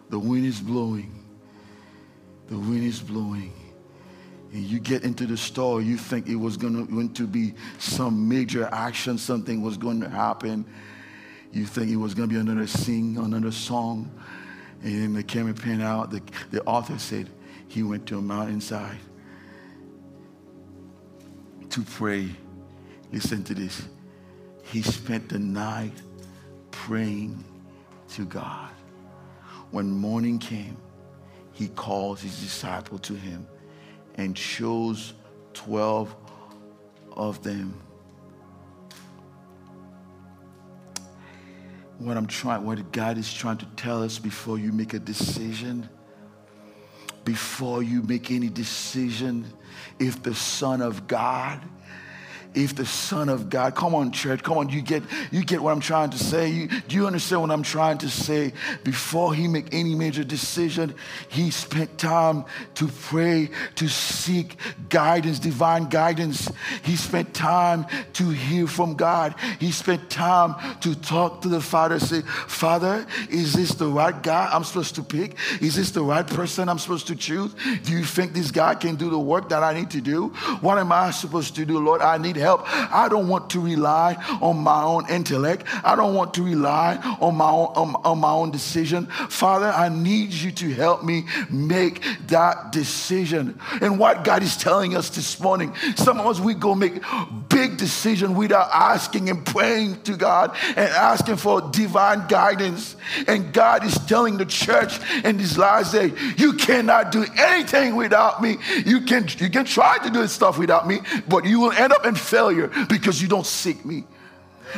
The 0.09 0.19
wind 0.19 0.47
is 0.47 0.61
blowing. 0.61 1.25
The 2.49 2.57
wind 2.57 2.85
is 2.85 3.01
blowing. 3.01 3.53
And 4.53 4.63
you 4.63 4.81
get 4.81 5.05
into 5.05 5.27
the 5.27 5.37
story, 5.37 5.85
you 5.85 5.97
think 5.97 6.27
it 6.27 6.35
was 6.35 6.57
going 6.57 6.75
to, 6.75 6.93
going 6.93 7.13
to 7.15 7.27
be 7.27 7.55
some 7.79 8.29
major 8.29 8.69
action, 8.73 9.17
something 9.17 9.63
was 9.63 9.77
going 9.77 10.01
to 10.01 10.09
happen. 10.09 10.65
You 11.53 11.67
think 11.67 11.91
it 11.91 11.97
was 11.97 12.15
going 12.15 12.29
to 12.29 12.35
be 12.35 12.41
another 12.41 12.67
sing, 12.67 13.17
another 13.17 13.53
song. 13.53 14.11
And 14.83 15.15
the 15.15 15.23
camera 15.23 15.55
pan 15.55 15.81
out. 15.81 16.11
The, 16.11 16.23
the 16.51 16.63
author 16.65 16.99
said 16.99 17.29
he 17.69 17.83
went 17.85 18.07
to 18.07 18.19
a 18.19 18.23
mountainside 18.23 18.99
to 21.71 21.83
pray. 21.83 22.29
Listen 23.13 23.43
to 23.45 23.55
this. 23.55 23.83
He 24.63 24.83
spent 24.83 25.29
the 25.29 25.39
night 25.39 25.95
praying 26.71 27.43
to 28.11 28.25
God. 28.25 28.71
When 29.71 29.91
morning 29.91 30.39
came, 30.39 30.77
he 31.53 31.69
called 31.69 32.19
his 32.19 32.41
disciple 32.41 32.99
to 33.01 33.15
him 33.15 33.47
and 34.17 34.37
chose 34.37 35.15
12 35.55 36.15
of 37.13 37.43
them. 37.43 37.81
What 41.99 42.17
I'm 42.17 42.27
trying, 42.27 42.65
what 42.65 42.93
God 42.93 43.19
is 43.19 43.33
trying 43.33 43.59
to 43.59 43.67
tell 43.77 44.03
us 44.03 44.19
before 44.19 44.59
you 44.59 44.73
make 44.73 44.95
a 44.95 44.99
decision 44.99 45.89
before 47.25 47.83
you 47.83 48.03
make 48.03 48.31
any 48.31 48.49
decision. 48.49 49.47
If 49.99 50.23
the 50.23 50.35
Son 50.35 50.81
of 50.81 51.07
God 51.07 51.61
if 52.55 52.75
the 52.75 52.87
Son 52.87 53.29
of 53.29 53.49
God, 53.49 53.75
come 53.75 53.95
on, 53.95 54.13
church, 54.13 54.43
come 54.43 54.59
on, 54.59 54.69
you 54.69 54.83
get 54.83 55.03
you 55.31 55.45
get 55.45 55.63
what 55.63 55.73
I'm 55.73 55.81
trying 55.81 56.11
to 56.11 56.19
say. 56.19 56.49
You, 56.49 56.69
do 56.89 56.97
you 56.97 57.07
understand 57.07 57.43
what 57.43 57.51
I'm 57.51 57.63
trying 57.63 57.99
to 57.99 58.09
say? 58.09 58.53
Before 58.85 59.35
he 59.35 59.47
make 59.47 59.73
any 59.73 59.95
major 59.95 60.25
decision, 60.25 60.95
he 61.29 61.51
spent 61.51 61.99
time 61.99 62.45
to 62.75 62.89
pray, 62.89 63.51
to 63.77 63.89
seek 63.89 64.57
guidance, 64.89 65.39
divine 65.39 65.85
guidance. 65.89 66.51
He 66.83 66.97
spent 66.97 67.35
time 67.35 67.87
to 68.15 68.31
hear 68.31 68.67
from 68.67 68.95
God. 68.95 69.35
He 69.59 69.71
spent 69.71 70.11
time 70.11 70.55
to 70.81 70.95
talk 70.95 71.43
to 71.43 71.49
the 71.49 71.61
Father, 71.61 71.99
say, 71.99 72.23
Father, 72.23 73.07
is 73.31 73.53
this 73.53 73.75
the 73.75 73.87
right 73.87 74.21
guy 74.23 74.49
I'm 74.53 74.65
supposed 74.65 74.95
to 74.97 75.03
pick? 75.03 75.37
Is 75.61 75.77
this 75.77 75.91
the 75.91 76.03
right 76.03 76.27
person 76.27 76.69
I'm 76.69 76.79
supposed 76.79 77.07
to 77.09 77.17
choose? 77.17 77.55
Do 77.85 77.93
you 77.93 78.05
think 78.05 78.33
this 78.33 78.51
guy 78.51 78.75
can 78.75 78.97
do 78.97 79.11
the 79.11 79.19
work 79.19 79.49
that 79.51 79.63
I 79.63 79.75
need 79.75 79.91
to 79.91 80.01
do? 80.01 80.29
What 80.61 80.79
am 80.79 80.93
I 80.93 81.11
supposed 81.11 81.55
to 81.57 81.65
do, 81.65 81.79
Lord? 81.79 82.03
I 82.03 82.19
need 82.19 82.37
help. 82.41 82.63
I 82.67 83.09
don't 83.09 83.29
want 83.29 83.51
to 83.51 83.61
rely 83.61 84.17
on 84.41 84.59
my 84.59 84.83
own 84.83 85.09
intellect. 85.09 85.65
I 85.85 85.95
don't 85.95 86.15
want 86.15 86.35
to 86.35 86.43
rely 86.43 86.97
on 87.21 87.37
my 87.37 87.51
own, 87.51 87.69
on, 87.77 87.95
on 88.05 88.19
my 88.19 88.33
own 88.33 88.51
decision. 88.51 89.07
Father, 89.29 89.69
I 89.69 89.89
need 89.89 90.33
you 90.33 90.51
to 90.53 90.75
help 90.75 91.05
me 91.05 91.25
make 91.51 92.03
that 92.29 92.73
decision. 92.73 93.61
And 93.81 93.99
what 93.99 94.25
God 94.25 94.43
is 94.43 94.57
telling 94.57 94.97
us 94.97 95.11
this 95.11 95.39
morning, 95.41 95.75
some 95.97 96.19
of 96.19 96.27
us, 96.27 96.41
we 96.41 96.55
go 96.55 96.75
make 96.75 97.03
big 97.51 97.77
decision 97.77 98.35
without 98.35 98.71
asking 98.73 99.29
and 99.29 99.45
praying 99.45 100.01
to 100.03 100.17
God 100.17 100.57
and 100.69 100.79
asking 100.79 101.37
for 101.37 101.61
divine 101.71 102.27
guidance. 102.29 102.97
And 103.27 103.53
God 103.53 103.85
is 103.85 103.99
telling 104.07 104.39
the 104.39 104.47
church 104.47 104.99
in 105.25 105.37
these 105.37 105.59
last 105.59 105.93
days, 105.93 106.13
you 106.39 106.55
cannot 106.55 107.13
do 107.13 107.27
anything 107.37 107.97
without 107.97 108.41
me. 108.41 108.57
You 108.87 109.03
can, 109.03 109.29
you 109.39 109.51
can 109.51 109.65
try 109.65 109.99
to 109.99 110.11
do 110.11 110.27
stuff 110.27 110.59
without 110.59 110.87
me, 110.87 111.01
but 111.29 111.45
you 111.45 111.61
will 111.61 111.73
end 111.73 111.93
up 111.93 112.07
in 112.07 112.15
failure 112.15 112.71
because 112.89 113.21
you 113.21 113.29
don't 113.29 113.47
seek 113.47 113.85
me. 113.85 114.05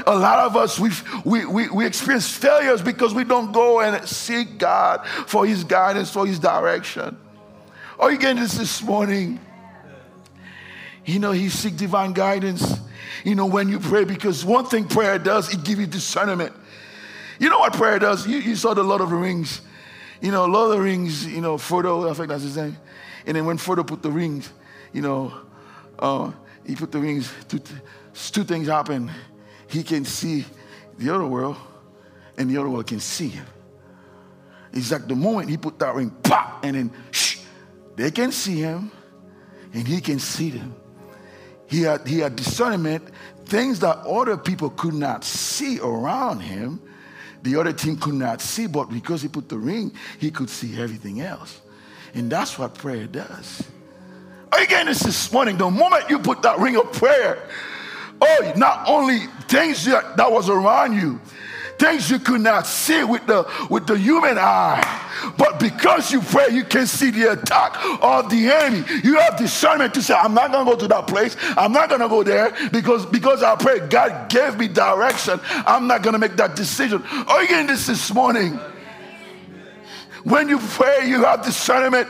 A 0.06 0.16
lot 0.16 0.38
of 0.46 0.56
us, 0.56 0.80
we 0.80 0.90
we, 1.24 1.44
we, 1.44 1.68
we 1.68 1.86
experience 1.86 2.26
failures 2.34 2.80
because 2.80 3.12
we 3.12 3.24
don't 3.24 3.52
go 3.52 3.80
and 3.80 4.08
seek 4.08 4.56
God 4.56 5.06
for 5.26 5.44
His 5.44 5.64
guidance, 5.64 6.10
for 6.10 6.26
His 6.26 6.38
direction. 6.38 7.18
Are 7.98 8.10
you 8.10 8.18
getting 8.18 8.42
this 8.42 8.54
this 8.54 8.82
morning? 8.82 9.38
You 11.04 11.18
know, 11.18 11.32
He 11.32 11.48
seek 11.48 11.76
divine 11.76 12.12
guidance. 12.12 12.78
You 13.24 13.34
know, 13.34 13.46
when 13.46 13.68
you 13.68 13.78
pray, 13.78 14.04
because 14.04 14.44
one 14.44 14.66
thing 14.66 14.86
prayer 14.86 15.18
does, 15.18 15.52
it 15.52 15.64
gives 15.64 15.80
you 15.80 15.86
discernment. 15.86 16.52
You 17.38 17.50
know 17.50 17.58
what 17.58 17.72
prayer 17.72 17.98
does? 17.98 18.26
You, 18.26 18.38
you 18.38 18.56
saw 18.56 18.74
the 18.74 18.82
Lord 18.82 19.00
of 19.00 19.10
the 19.10 19.16
Rings. 19.16 19.60
You 20.20 20.30
know, 20.30 20.46
Lord 20.46 20.70
of 20.70 20.78
the 20.78 20.82
Rings, 20.82 21.26
you 21.26 21.40
know, 21.40 21.56
Frodo, 21.56 22.08
I 22.08 22.14
think 22.14 22.28
that's 22.28 22.44
his 22.44 22.56
name. 22.56 22.76
And 23.26 23.36
then 23.36 23.46
when 23.46 23.58
Frodo 23.58 23.86
put 23.86 24.02
the 24.02 24.10
rings, 24.10 24.50
you 24.92 25.02
know, 25.02 25.32
uh, 25.98 26.32
he 26.66 26.76
put 26.76 26.92
the 26.92 26.98
rings, 26.98 27.32
two, 27.48 27.60
two 28.14 28.44
things 28.44 28.68
happen. 28.68 29.10
He 29.68 29.82
can 29.82 30.04
see 30.04 30.44
the 30.98 31.14
other 31.14 31.26
world, 31.26 31.56
and 32.36 32.50
the 32.50 32.58
other 32.58 32.68
world 32.68 32.86
can 32.86 33.00
see 33.00 33.28
him. 33.28 33.46
It's 34.72 34.90
like 34.90 35.06
the 35.06 35.14
moment 35.14 35.50
he 35.50 35.56
put 35.56 35.78
that 35.80 35.94
ring, 35.94 36.10
pop, 36.10 36.64
and 36.64 36.76
then 36.76 36.92
shh, 37.10 37.40
they 37.96 38.10
can 38.10 38.32
see 38.32 38.56
him, 38.56 38.90
and 39.72 39.86
he 39.86 40.00
can 40.00 40.18
see 40.18 40.50
them. 40.50 40.74
He 41.72 41.80
had, 41.80 42.06
he 42.06 42.18
had 42.18 42.36
discernment, 42.36 43.02
things 43.46 43.80
that 43.80 43.96
other 44.00 44.36
people 44.36 44.68
could 44.68 44.92
not 44.92 45.24
see 45.24 45.80
around 45.80 46.40
him, 46.40 46.82
the 47.42 47.56
other 47.56 47.72
team 47.72 47.96
could 47.96 48.12
not 48.12 48.42
see, 48.42 48.66
but 48.66 48.90
because 48.90 49.22
he 49.22 49.28
put 49.28 49.48
the 49.48 49.56
ring, 49.56 49.90
he 50.18 50.30
could 50.30 50.50
see 50.50 50.78
everything 50.78 51.22
else. 51.22 51.62
And 52.12 52.30
that's 52.30 52.58
what 52.58 52.74
prayer 52.74 53.06
does. 53.06 53.64
Getting 54.68 54.88
this 54.88 55.00
this 55.00 55.32
morning? 55.32 55.56
The 55.56 55.70
moment 55.70 56.10
you 56.10 56.18
put 56.18 56.42
that 56.42 56.58
ring 56.58 56.76
of 56.76 56.92
prayer, 56.92 57.42
oh, 58.20 58.52
not 58.54 58.86
only 58.86 59.20
things 59.48 59.86
that, 59.86 60.18
that 60.18 60.30
was 60.30 60.50
around 60.50 60.92
you, 60.92 61.22
things 61.78 62.10
you 62.10 62.18
could 62.18 62.40
not 62.40 62.66
see 62.66 63.04
with 63.04 63.26
the 63.26 63.48
with 63.70 63.86
the 63.86 63.96
human 63.96 64.38
eye. 64.38 65.32
But 65.36 65.60
because 65.60 66.10
you 66.10 66.20
pray, 66.20 66.48
you 66.50 66.64
can 66.64 66.86
see 66.86 67.10
the 67.10 67.32
attack 67.32 67.76
of 68.02 68.28
the 68.30 68.48
enemy. 68.48 68.84
You 69.04 69.18
have 69.18 69.36
discernment 69.36 69.94
to 69.94 70.02
say, 70.02 70.14
I'm 70.14 70.34
not 70.34 70.52
gonna 70.52 70.68
go 70.68 70.76
to 70.76 70.88
that 70.88 71.06
place, 71.06 71.36
I'm 71.56 71.72
not 71.72 71.88
gonna 71.90 72.08
go 72.08 72.22
there 72.22 72.54
because 72.72 73.06
because 73.06 73.42
I 73.42 73.56
pray, 73.56 73.80
God 73.88 74.30
gave 74.30 74.58
me 74.58 74.68
direction. 74.68 75.40
I'm 75.44 75.86
not 75.86 76.02
gonna 76.02 76.18
make 76.18 76.36
that 76.36 76.56
decision. 76.56 77.02
Are 77.28 77.42
you 77.42 77.48
getting 77.48 77.66
this 77.66 77.86
this 77.86 78.12
morning? 78.12 78.58
When 80.24 80.48
you 80.48 80.58
pray, 80.58 81.08
you 81.08 81.24
have 81.24 81.44
discernment. 81.44 82.08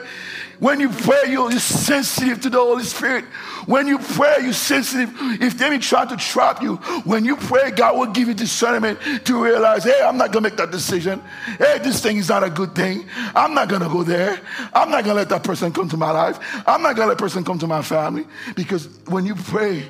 When 0.63 0.79
you 0.79 0.91
pray, 0.91 1.23
you're 1.27 1.51
sensitive 1.59 2.41
to 2.43 2.49
the 2.49 2.59
Holy 2.59 2.85
Spirit. 2.85 3.25
When 3.67 3.89
you 3.89 3.99
pray, 3.99 4.37
you're 4.43 4.53
sensitive. 4.53 5.11
If 5.43 5.59
they 5.59 5.77
try 5.79 6.05
to 6.05 6.17
trap 6.17 6.63
you, 6.63 6.77
when 7.03 7.25
you 7.25 7.35
pray, 7.35 7.73
God 7.73 7.99
will 7.99 8.13
give 8.13 8.29
you 8.29 8.35
discernment 8.35 9.01
to 9.25 9.43
realize, 9.43 9.83
hey, 9.83 10.01
I'm 10.01 10.17
not 10.17 10.31
going 10.31 10.45
to 10.45 10.51
make 10.51 10.57
that 10.59 10.71
decision. 10.71 11.21
Hey, 11.59 11.81
this 11.83 12.01
thing 12.01 12.17
is 12.17 12.29
not 12.29 12.45
a 12.45 12.49
good 12.49 12.77
thing. 12.77 13.09
I'm 13.35 13.55
not 13.55 13.71
going 13.71 13.83
to 13.83 13.89
go 13.89 14.05
there. 14.05 14.41
I'm 14.73 14.89
not 14.89 15.03
going 15.03 15.17
to 15.17 15.23
let 15.23 15.31
that 15.31 15.43
person 15.43 15.73
come 15.73 15.89
to 15.89 15.97
my 15.97 16.13
life. 16.13 16.39
I'm 16.65 16.81
not 16.81 16.95
going 16.95 17.07
to 17.07 17.09
let 17.09 17.19
that 17.19 17.25
person 17.25 17.43
come 17.43 17.59
to 17.59 17.67
my 17.67 17.83
family. 17.83 18.25
Because 18.55 18.87
when 19.09 19.27
you 19.27 19.35
pray, 19.35 19.83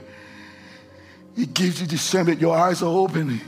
it 1.36 1.52
gives 1.52 1.82
you 1.82 1.86
discernment. 1.86 2.40
Your 2.40 2.56
eyes 2.56 2.82
are 2.82 2.86
open. 2.86 3.42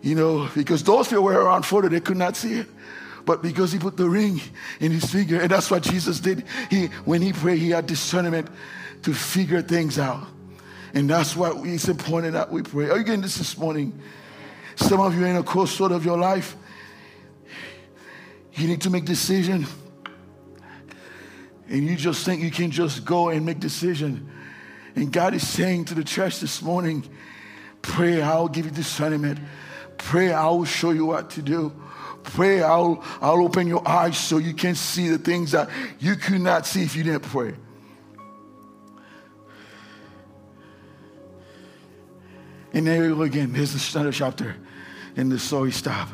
You 0.00 0.14
know, 0.14 0.48
because 0.54 0.84
those 0.84 1.08
people 1.08 1.24
were 1.24 1.42
around 1.42 1.64
Frodo, 1.64 1.90
they 1.90 1.98
could 1.98 2.16
not 2.16 2.36
see 2.36 2.52
it 2.52 2.68
but 3.30 3.42
because 3.42 3.70
he 3.70 3.78
put 3.78 3.96
the 3.96 4.08
ring 4.08 4.40
in 4.80 4.90
his 4.90 5.04
finger. 5.04 5.40
And 5.40 5.48
that's 5.48 5.70
what 5.70 5.84
Jesus 5.84 6.18
did. 6.18 6.42
He, 6.68 6.86
when 7.04 7.22
he 7.22 7.32
prayed, 7.32 7.60
he 7.60 7.70
had 7.70 7.86
discernment 7.86 8.48
to 9.02 9.14
figure 9.14 9.62
things 9.62 10.00
out. 10.00 10.26
And 10.94 11.08
that's 11.08 11.36
why 11.36 11.52
it's 11.64 11.88
important 11.88 12.32
that 12.32 12.50
we 12.50 12.62
pray. 12.62 12.90
Are 12.90 12.98
you 12.98 13.04
getting 13.04 13.20
this 13.20 13.38
this 13.38 13.56
morning? 13.56 13.96
Some 14.74 14.98
of 14.98 15.16
you 15.16 15.24
are 15.24 15.28
in 15.28 15.36
a 15.36 15.44
crossroad 15.44 15.92
of 15.92 16.04
your 16.04 16.18
life. 16.18 16.56
You 18.54 18.66
need 18.66 18.80
to 18.80 18.90
make 18.90 19.04
decision. 19.04 19.64
And 21.68 21.84
you 21.84 21.94
just 21.94 22.24
think 22.24 22.42
you 22.42 22.50
can 22.50 22.72
just 22.72 23.04
go 23.04 23.28
and 23.28 23.46
make 23.46 23.60
decision. 23.60 24.28
And 24.96 25.12
God 25.12 25.34
is 25.34 25.46
saying 25.46 25.84
to 25.84 25.94
the 25.94 26.02
church 26.02 26.40
this 26.40 26.62
morning, 26.62 27.08
pray, 27.80 28.22
I'll 28.22 28.48
give 28.48 28.64
you 28.64 28.72
discernment. 28.72 29.38
Pray, 29.98 30.32
I 30.32 30.48
will 30.48 30.64
show 30.64 30.90
you 30.90 31.06
what 31.06 31.30
to 31.30 31.42
do. 31.42 31.72
Pray, 32.22 32.62
I'll, 32.62 33.02
I'll 33.20 33.42
open 33.42 33.66
your 33.66 33.86
eyes 33.86 34.18
so 34.18 34.38
you 34.38 34.54
can 34.54 34.74
see 34.74 35.08
the 35.08 35.18
things 35.18 35.52
that 35.52 35.70
you 35.98 36.16
could 36.16 36.40
not 36.40 36.66
see 36.66 36.82
if 36.82 36.94
you 36.94 37.02
didn't 37.02 37.22
pray. 37.22 37.54
And 42.72 42.86
there 42.86 43.04
you 43.04 43.16
go 43.16 43.22
again. 43.22 43.52
There's 43.52 43.94
another 43.94 44.12
chapter 44.12 44.54
in 45.16 45.28
the 45.28 45.38
story 45.38 45.72
stop. 45.72 46.08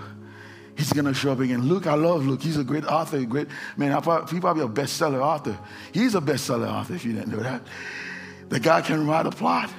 He's 0.77 0.93
gonna 0.93 1.15
show 1.15 1.33
up 1.33 1.41
again. 1.41 1.63
Luke, 1.63 1.87
I 1.87 1.95
love 1.95 2.27
Luke. 2.27 2.43
He's 2.43 2.57
a 2.57 2.65
great 2.65 2.85
author, 2.85 3.23
great 3.25 3.49
man. 3.77 3.93
He's 3.93 4.41
probably 4.41 4.63
a 4.63 4.69
bestseller 4.69 5.21
author. 5.21 5.59
He's 5.93 6.15
a 6.15 6.21
bestseller 6.21 6.71
author, 6.71 6.95
if 6.95 7.05
you 7.05 7.13
didn't 7.13 7.33
know 7.33 7.43
that. 7.43 7.63
The 8.49 8.61
guy 8.61 8.81
can 8.81 9.07
write 9.07 9.27
a 9.27 9.31
plot. 9.31 9.71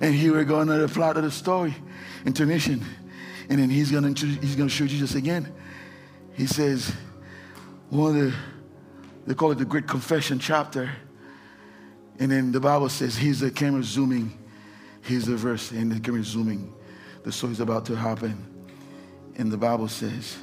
And 0.00 0.14
here 0.14 0.36
we 0.36 0.44
go 0.44 0.64
the 0.64 0.88
plot 0.88 1.16
of 1.16 1.24
the 1.24 1.30
story. 1.30 1.74
Intermission. 2.24 2.84
And 3.48 3.60
then 3.60 3.70
he's 3.70 3.90
gonna 3.90 4.12
he's 4.14 4.56
gonna 4.56 4.68
show 4.68 4.86
Jesus 4.86 5.14
again 5.14 5.52
he 6.36 6.46
says, 6.46 6.94
one 7.88 8.10
of 8.10 8.22
the, 8.22 8.34
they 9.26 9.34
call 9.34 9.52
it 9.52 9.58
the 9.58 9.64
Great 9.64 9.86
Confession 9.86 10.38
chapter. 10.38 10.90
And 12.18 12.30
then 12.30 12.52
the 12.52 12.60
Bible 12.60 12.88
says, 12.90 13.16
he's 13.16 13.40
the 13.40 13.50
camera 13.50 13.82
zooming. 13.82 14.38
Here's 15.00 15.24
the 15.24 15.36
verse, 15.36 15.70
and 15.70 15.90
the 15.90 16.00
camera 16.00 16.22
zooming. 16.22 16.74
The 17.22 17.32
story's 17.32 17.60
about 17.60 17.86
to 17.86 17.96
happen. 17.96 18.44
And 19.36 19.50
the 19.50 19.56
Bible 19.56 19.88
says, 19.88 20.36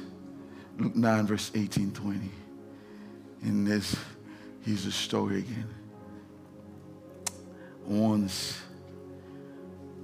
Luke 0.78 0.96
9, 0.96 1.26
verse 1.26 1.52
18, 1.54 1.92
20. 1.92 2.30
And 3.42 3.66
this, 3.66 3.96
here's 4.62 4.84
the 4.84 4.92
story 4.92 5.38
again. 5.38 5.68
Once, 7.86 8.60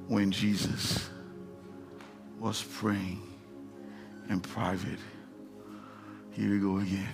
when 0.07 0.31
Jesus 0.31 1.09
was 2.39 2.63
praying 2.63 3.23
in 4.29 4.41
private, 4.41 4.99
here 6.33 6.51
we 6.51 6.59
go 6.59 6.79
again. 6.79 7.09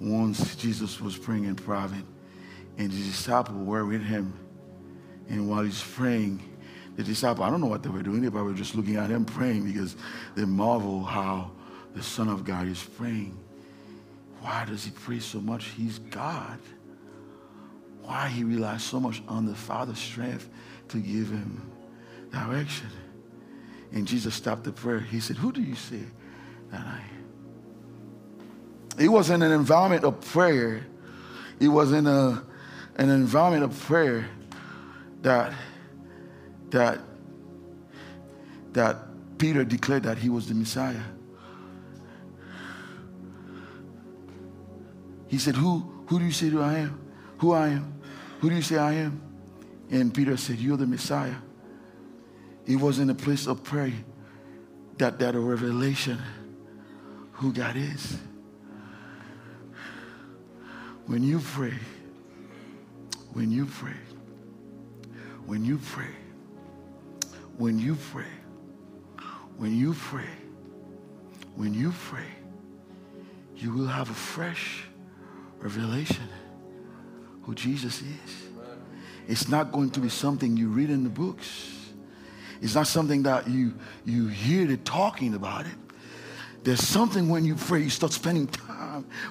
Once 0.00 0.56
Jesus 0.56 1.00
was 1.00 1.16
praying 1.16 1.44
in 1.44 1.54
private, 1.54 2.04
and 2.76 2.90
the 2.90 2.96
disciples 2.96 3.56
were 3.56 3.84
with 3.84 4.02
him. 4.02 4.32
And 5.28 5.48
while 5.48 5.62
he's 5.62 5.82
praying, 5.82 6.42
the 6.96 7.02
disciples, 7.02 7.46
I 7.46 7.50
don't 7.50 7.60
know 7.60 7.66
what 7.66 7.82
they 7.82 7.88
were 7.88 8.02
doing, 8.02 8.22
they 8.22 8.28
were 8.28 8.52
just 8.52 8.74
looking 8.74 8.96
at 8.96 9.10
him 9.10 9.24
praying 9.24 9.64
because 9.64 9.96
they 10.34 10.44
marvel 10.44 11.02
how 11.02 11.52
the 11.94 12.02
Son 12.02 12.28
of 12.28 12.44
God 12.44 12.66
is 12.68 12.82
praying. 12.82 13.38
Why 14.40 14.64
does 14.66 14.84
he 14.84 14.90
pray 14.90 15.20
so 15.20 15.40
much? 15.40 15.66
He's 15.66 15.98
God. 15.98 16.58
Why 18.02 18.28
he 18.28 18.44
relies 18.44 18.82
so 18.82 19.00
much 19.00 19.22
on 19.26 19.46
the 19.46 19.54
Father's 19.54 19.98
strength 19.98 20.50
to 20.88 20.98
give 20.98 21.30
him 21.30 21.70
direction. 22.30 22.90
And 23.92 24.06
Jesus 24.06 24.34
stopped 24.34 24.64
the 24.64 24.72
prayer. 24.72 25.00
He 25.00 25.20
said, 25.20 25.36
Who 25.36 25.52
do 25.52 25.62
you 25.62 25.74
say 25.74 26.00
that 26.70 26.80
I 26.80 26.98
am? 26.98 27.23
It 28.98 29.08
was 29.08 29.30
in 29.30 29.42
an 29.42 29.52
environment 29.52 30.04
of 30.04 30.20
prayer. 30.20 30.86
It 31.60 31.68
was 31.68 31.92
in 31.92 32.06
a, 32.06 32.42
an 32.96 33.10
environment 33.10 33.64
of 33.64 33.78
prayer 33.80 34.28
that 35.22 35.52
that, 36.74 36.98
that 38.72 38.96
Peter 39.38 39.64
declared 39.64 40.02
that 40.02 40.18
he 40.18 40.28
was 40.28 40.48
the 40.48 40.54
Messiah. 40.54 41.02
He 45.28 45.38
said, 45.38 45.54
Who, 45.54 46.04
who 46.06 46.18
do 46.18 46.24
you 46.24 46.32
say 46.32 46.52
I 46.56 46.78
am? 46.78 47.00
Who 47.38 47.52
I 47.52 47.68
am? 47.68 47.94
Who 48.40 48.50
do 48.50 48.56
you 48.56 48.62
say 48.62 48.76
I 48.76 48.94
am? 48.94 49.22
And 49.90 50.12
Peter 50.12 50.36
said, 50.36 50.58
You're 50.58 50.76
the 50.76 50.86
Messiah. 50.86 51.36
It 52.66 52.76
was 52.76 52.98
in 52.98 53.08
a 53.10 53.14
place 53.14 53.46
of 53.46 53.62
prayer 53.62 53.92
that 54.98 55.18
that 55.20 55.34
a 55.34 55.40
revelation 55.40 56.18
who 57.32 57.52
God 57.52 57.76
is. 57.76 58.18
When 61.06 61.22
you 61.22 61.38
pray, 61.38 61.74
when 63.34 63.50
you 63.50 63.66
pray, 63.66 63.92
when 65.44 65.62
you 65.62 65.76
pray, 65.76 66.08
when 67.58 67.78
you 67.78 67.94
pray, 67.94 68.24
when 69.58 69.76
you 69.76 69.92
pray, 69.92 70.30
when 71.56 71.74
you 71.74 71.92
pray, 72.08 72.26
you 73.54 73.72
will 73.72 73.86
have 73.86 74.08
a 74.08 74.14
fresh 74.14 74.84
revelation 75.58 76.28
who 77.42 77.54
Jesus 77.54 78.00
is. 78.00 78.48
It's 79.28 79.48
not 79.48 79.72
going 79.72 79.90
to 79.90 80.00
be 80.00 80.08
something 80.08 80.56
you 80.56 80.68
read 80.68 80.88
in 80.88 81.04
the 81.04 81.10
books. 81.10 81.70
It's 82.62 82.74
not 82.74 82.86
something 82.86 83.24
that 83.24 83.46
you 83.46 83.74
you 84.06 84.28
hear 84.28 84.70
it 84.70 84.86
talking 84.86 85.34
about 85.34 85.66
it. 85.66 85.76
There's 86.62 86.82
something 86.82 87.28
when 87.28 87.44
you 87.44 87.56
pray, 87.56 87.82
you 87.82 87.90
start 87.90 88.12
spending 88.12 88.46
time 88.46 88.83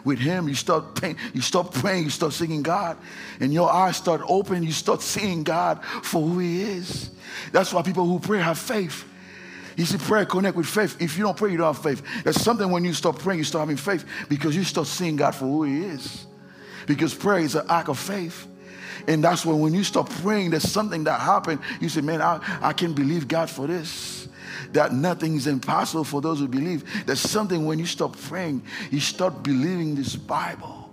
with 0.03 0.19
Him. 0.19 0.47
You 0.47 0.55
start 0.55 0.95
praying, 0.95 1.17
you 1.33 1.41
start 1.41 1.71
praying, 1.71 2.03
you 2.05 2.09
start 2.09 2.33
singing 2.33 2.63
God, 2.63 2.97
and 3.39 3.53
your 3.53 3.71
eyes 3.71 3.97
start 3.97 4.21
open. 4.27 4.63
You 4.63 4.71
start 4.71 5.01
seeing 5.01 5.43
God 5.43 5.83
for 5.83 6.21
who 6.21 6.39
He 6.39 6.61
is. 6.61 7.11
That's 7.51 7.73
why 7.73 7.81
people 7.81 8.05
who 8.05 8.19
pray 8.19 8.39
have 8.39 8.57
faith. 8.57 9.05
You 9.75 9.85
see, 9.85 9.97
prayer 9.97 10.25
connect 10.25 10.55
with 10.55 10.67
faith. 10.67 11.01
If 11.01 11.17
you 11.17 11.23
don't 11.23 11.37
pray, 11.37 11.51
you 11.51 11.57
don't 11.57 11.73
have 11.73 11.83
faith. 11.83 12.03
There's 12.23 12.41
something 12.41 12.69
when 12.69 12.83
you 12.83 12.93
start 12.93 13.19
praying, 13.19 13.39
you 13.39 13.43
start 13.43 13.61
having 13.61 13.77
faith 13.77 14.05
because 14.29 14.55
you 14.55 14.63
start 14.63 14.87
seeing 14.87 15.15
God 15.15 15.33
for 15.35 15.45
who 15.45 15.63
He 15.63 15.85
is. 15.85 16.25
Because 16.85 17.13
prayer 17.13 17.39
is 17.39 17.55
an 17.55 17.65
act 17.69 17.89
of 17.89 17.97
faith. 17.97 18.47
And 19.07 19.23
that's 19.23 19.45
when 19.45 19.59
when 19.59 19.73
you 19.73 19.83
start 19.83 20.09
praying, 20.09 20.51
there's 20.51 20.69
something 20.69 21.03
that 21.05 21.19
happened. 21.19 21.59
You 21.81 21.89
say, 21.89 22.01
man, 22.01 22.21
I, 22.21 22.39
I 22.61 22.73
can 22.73 22.93
believe 22.93 23.27
God 23.27 23.49
for 23.49 23.67
this. 23.67 24.22
That 24.71 24.93
nothing 24.93 25.35
is 25.35 25.47
impossible 25.47 26.03
for 26.03 26.21
those 26.21 26.39
who 26.39 26.47
believe. 26.47 27.05
There's 27.05 27.19
something 27.19 27.65
when 27.65 27.79
you 27.79 27.85
stop 27.85 28.17
praying, 28.17 28.63
you 28.91 28.99
start 28.99 29.43
believing 29.43 29.95
this 29.95 30.15
Bible. 30.15 30.83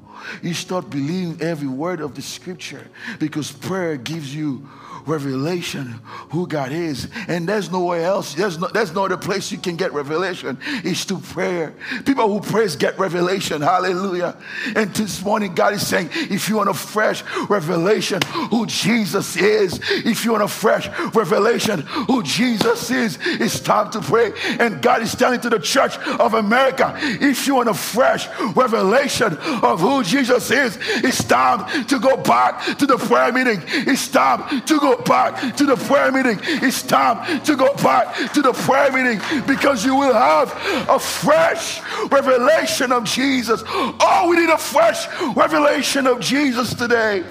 You 0.42 0.52
start 0.54 0.90
believing 0.90 1.40
every 1.40 1.68
word 1.68 2.00
of 2.00 2.14
the 2.14 2.22
scripture 2.22 2.86
because 3.18 3.50
prayer 3.50 3.96
gives 3.96 4.34
you 4.34 4.68
revelation 5.06 6.00
who 6.30 6.46
God 6.46 6.72
is. 6.72 7.08
And 7.28 7.48
there's 7.48 7.70
nowhere 7.70 8.04
else, 8.04 8.34
there's 8.34 8.58
no, 8.58 8.68
there's 8.68 8.94
no 8.94 9.04
other 9.04 9.16
place 9.16 9.50
you 9.52 9.58
can 9.58 9.76
get 9.76 9.92
revelation. 9.92 10.58
It's 10.84 11.04
through 11.04 11.20
prayer. 11.20 11.74
People 12.04 12.28
who 12.28 12.40
praise 12.40 12.76
get 12.76 12.98
revelation. 12.98 13.62
Hallelujah. 13.62 14.36
And 14.74 14.92
this 14.94 15.22
morning, 15.24 15.54
God 15.54 15.74
is 15.74 15.86
saying, 15.86 16.10
if 16.12 16.48
you 16.48 16.56
want 16.56 16.70
a 16.70 16.74
fresh 16.74 17.22
revelation 17.48 18.22
who 18.50 18.66
Jesus 18.66 19.36
is, 19.36 19.80
if 19.90 20.24
you 20.24 20.32
want 20.32 20.44
a 20.44 20.48
fresh 20.48 20.88
revelation 21.14 21.80
who 21.80 22.22
Jesus 22.22 22.90
is, 22.90 23.18
it's 23.22 23.60
time 23.60 23.90
to 23.90 24.00
pray. 24.00 24.32
And 24.58 24.82
God 24.82 25.02
is 25.02 25.14
telling 25.14 25.40
to 25.40 25.50
the 25.50 25.58
church 25.58 25.98
of 25.98 26.34
America, 26.34 26.94
if 27.00 27.46
you 27.46 27.56
want 27.56 27.68
a 27.68 27.74
fresh 27.74 28.28
revelation 28.54 29.36
of 29.62 29.80
who 29.80 30.02
Jesus 30.02 30.50
is, 30.50 30.78
it's 30.80 31.24
time 31.24 31.86
to 31.86 31.98
go 31.98 32.16
back 32.16 32.78
to 32.78 32.86
the 32.86 32.96
prayer 32.96 33.32
meeting. 33.32 33.62
It's 33.66 34.08
time 34.08 34.60
to 34.62 34.80
go 34.80 34.89
back 34.98 35.56
to 35.56 35.66
the 35.66 35.76
prayer 35.76 36.12
meeting. 36.12 36.38
It's 36.42 36.82
time 36.82 37.42
to 37.42 37.56
go 37.56 37.74
back 37.76 38.32
to 38.32 38.42
the 38.42 38.52
prayer 38.52 38.92
meeting 38.92 39.20
because 39.46 39.84
you 39.84 39.94
will 39.94 40.14
have 40.14 40.50
a 40.88 40.98
fresh 40.98 41.80
revelation 42.10 42.92
of 42.92 43.04
Jesus. 43.04 43.62
Oh, 43.66 44.26
we 44.28 44.36
need 44.36 44.50
a 44.50 44.58
fresh 44.58 45.06
revelation 45.34 46.06
of 46.06 46.20
Jesus 46.20 46.74
today. 46.74 47.24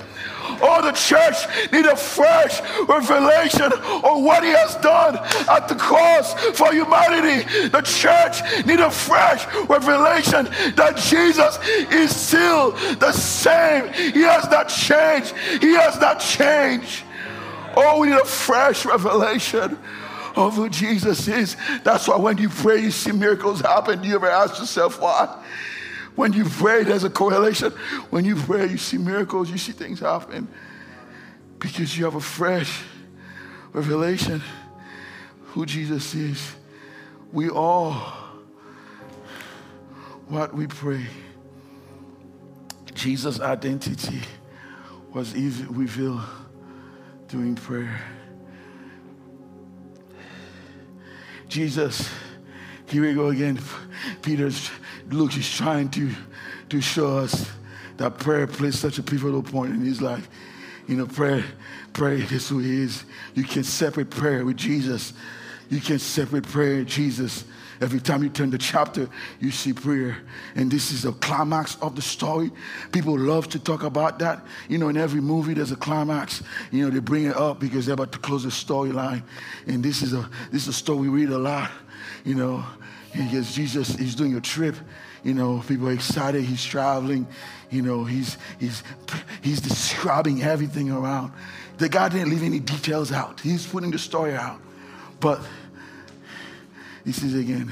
Oh, 0.61 0.81
the 0.81 0.91
church 0.91 1.71
need 1.71 1.85
a 1.85 1.95
fresh 1.95 2.61
revelation 2.87 3.71
of 3.71 4.23
what 4.23 4.43
he 4.43 4.49
has 4.49 4.75
done 4.77 5.17
at 5.49 5.67
the 5.67 5.75
cross 5.75 6.33
for 6.57 6.73
humanity. 6.73 7.47
The 7.69 7.81
church 7.81 8.65
need 8.65 8.79
a 8.79 8.91
fresh 8.91 9.45
revelation 9.69 10.45
that 10.75 10.97
Jesus 10.97 11.59
is 11.91 12.15
still 12.15 12.71
the 12.97 13.11
same. 13.11 13.93
He 13.93 14.21
has 14.21 14.49
not 14.49 14.69
changed. 14.69 15.35
He 15.61 15.73
has 15.73 15.99
not 15.99 16.19
changed. 16.19 17.03
Oh, 17.81 17.99
we 17.99 18.07
need 18.07 18.19
a 18.19 18.25
fresh 18.25 18.85
revelation 18.85 19.77
of 20.35 20.55
who 20.55 20.69
Jesus 20.69 21.27
is. 21.29 21.55
That's 21.83 22.07
why 22.07 22.17
when 22.17 22.37
you 22.37 22.49
pray, 22.49 22.81
you 22.81 22.91
see 22.91 23.13
miracles 23.13 23.61
happen. 23.61 24.01
Do 24.01 24.07
you 24.07 24.15
ever 24.15 24.29
ask 24.29 24.59
yourself 24.59 24.99
why? 24.99 25.43
When 26.15 26.33
you 26.33 26.43
pray, 26.43 26.83
there's 26.83 27.05
a 27.05 27.09
correlation. 27.09 27.71
When 28.09 28.25
you 28.25 28.35
pray, 28.35 28.67
you 28.67 28.77
see 28.77 28.97
miracles, 28.97 29.49
you 29.49 29.57
see 29.57 29.71
things 29.71 30.01
happen 30.01 30.49
because 31.57 31.97
you 31.97 32.03
have 32.03 32.15
a 32.15 32.21
fresh 32.21 32.83
revelation 33.71 34.41
who 35.47 35.65
Jesus 35.65 36.13
is. 36.15 36.55
We 37.31 37.49
all, 37.49 37.93
what 40.27 40.53
we 40.53 40.67
pray, 40.67 41.05
Jesus' 42.93 43.39
identity 43.39 44.19
was 45.13 45.33
revealed 45.33 46.21
doing 47.29 47.53
prayer. 47.53 48.01
Jesus, 51.47 52.09
here 52.87 53.03
we 53.03 53.13
go 53.13 53.27
again. 53.27 53.59
Peter's 54.23 54.71
Luke 55.11 55.37
is 55.37 55.47
trying 55.47 55.89
to, 55.89 56.09
to 56.69 56.81
show 56.81 57.19
us 57.19 57.47
that 57.97 58.17
prayer 58.17 58.47
plays 58.47 58.79
such 58.79 58.97
a 58.97 59.03
pivotal 59.03 59.43
point 59.43 59.75
in 59.75 59.81
his 59.81 60.01
life. 60.01 60.27
You 60.87 60.97
know, 60.97 61.05
prayer, 61.05 61.45
prayer 61.93 62.15
is 62.15 62.49
who 62.49 62.59
he 62.59 62.81
is. 62.81 63.03
You 63.35 63.43
can 63.43 63.63
separate 63.63 64.09
prayer 64.09 64.43
with 64.43 64.57
Jesus. 64.57 65.13
You 65.69 65.79
can 65.79 65.99
separate 65.99 66.43
prayer 66.43 66.77
and 66.79 66.87
Jesus 66.87 67.45
Every 67.81 68.01
time 68.01 68.23
you 68.23 68.29
turn 68.29 68.49
the 68.49 68.57
chapter, 68.57 69.07
you 69.39 69.51
see 69.51 69.71
prayer. 69.71 70.17
And 70.55 70.69
this 70.69 70.91
is 70.91 71.05
a 71.05 71.13
climax 71.13 71.77
of 71.81 71.95
the 71.95 72.01
story. 72.01 72.51
People 72.91 73.17
love 73.17 73.47
to 73.49 73.59
talk 73.59 73.83
about 73.83 74.19
that. 74.19 74.43
You 74.67 74.77
know, 74.77 74.89
in 74.89 74.97
every 74.97 75.21
movie, 75.21 75.53
there's 75.53 75.71
a 75.71 75.77
climax. 75.77 76.43
You 76.71 76.85
know, 76.85 76.89
they 76.91 76.99
bring 76.99 77.25
it 77.25 77.37
up 77.37 77.59
because 77.59 77.85
they're 77.85 77.93
about 77.93 78.11
to 78.11 78.19
close 78.19 78.43
the 78.43 78.49
storyline. 78.49 79.23
And 79.65 79.81
this 79.81 80.01
is 80.01 80.13
a 80.13 80.29
this 80.51 80.63
is 80.63 80.67
a 80.69 80.73
story 80.73 81.09
we 81.09 81.21
read 81.21 81.29
a 81.29 81.37
lot. 81.37 81.71
You 82.25 82.35
know, 82.35 82.65
because 83.13 83.55
Jesus 83.55 83.97
is 83.97 84.13
doing 84.13 84.35
a 84.35 84.41
trip. 84.41 84.75
You 85.23 85.33
know, 85.33 85.63
people 85.65 85.87
are 85.87 85.93
excited. 85.93 86.43
He's 86.43 86.63
traveling. 86.63 87.27
You 87.69 87.81
know, 87.81 88.03
he's 88.03 88.37
he's 88.59 88.83
he's 89.41 89.61
describing 89.61 90.43
everything 90.43 90.91
around. 90.91 91.31
The 91.77 91.87
guy 91.87 92.09
didn't 92.09 92.29
leave 92.29 92.43
any 92.43 92.59
details 92.59 93.13
out. 93.13 93.39
He's 93.39 93.65
putting 93.65 93.91
the 93.91 93.99
story 93.99 94.35
out. 94.35 94.59
But 95.19 95.41
this 97.03 97.23
is 97.23 97.35
again 97.35 97.71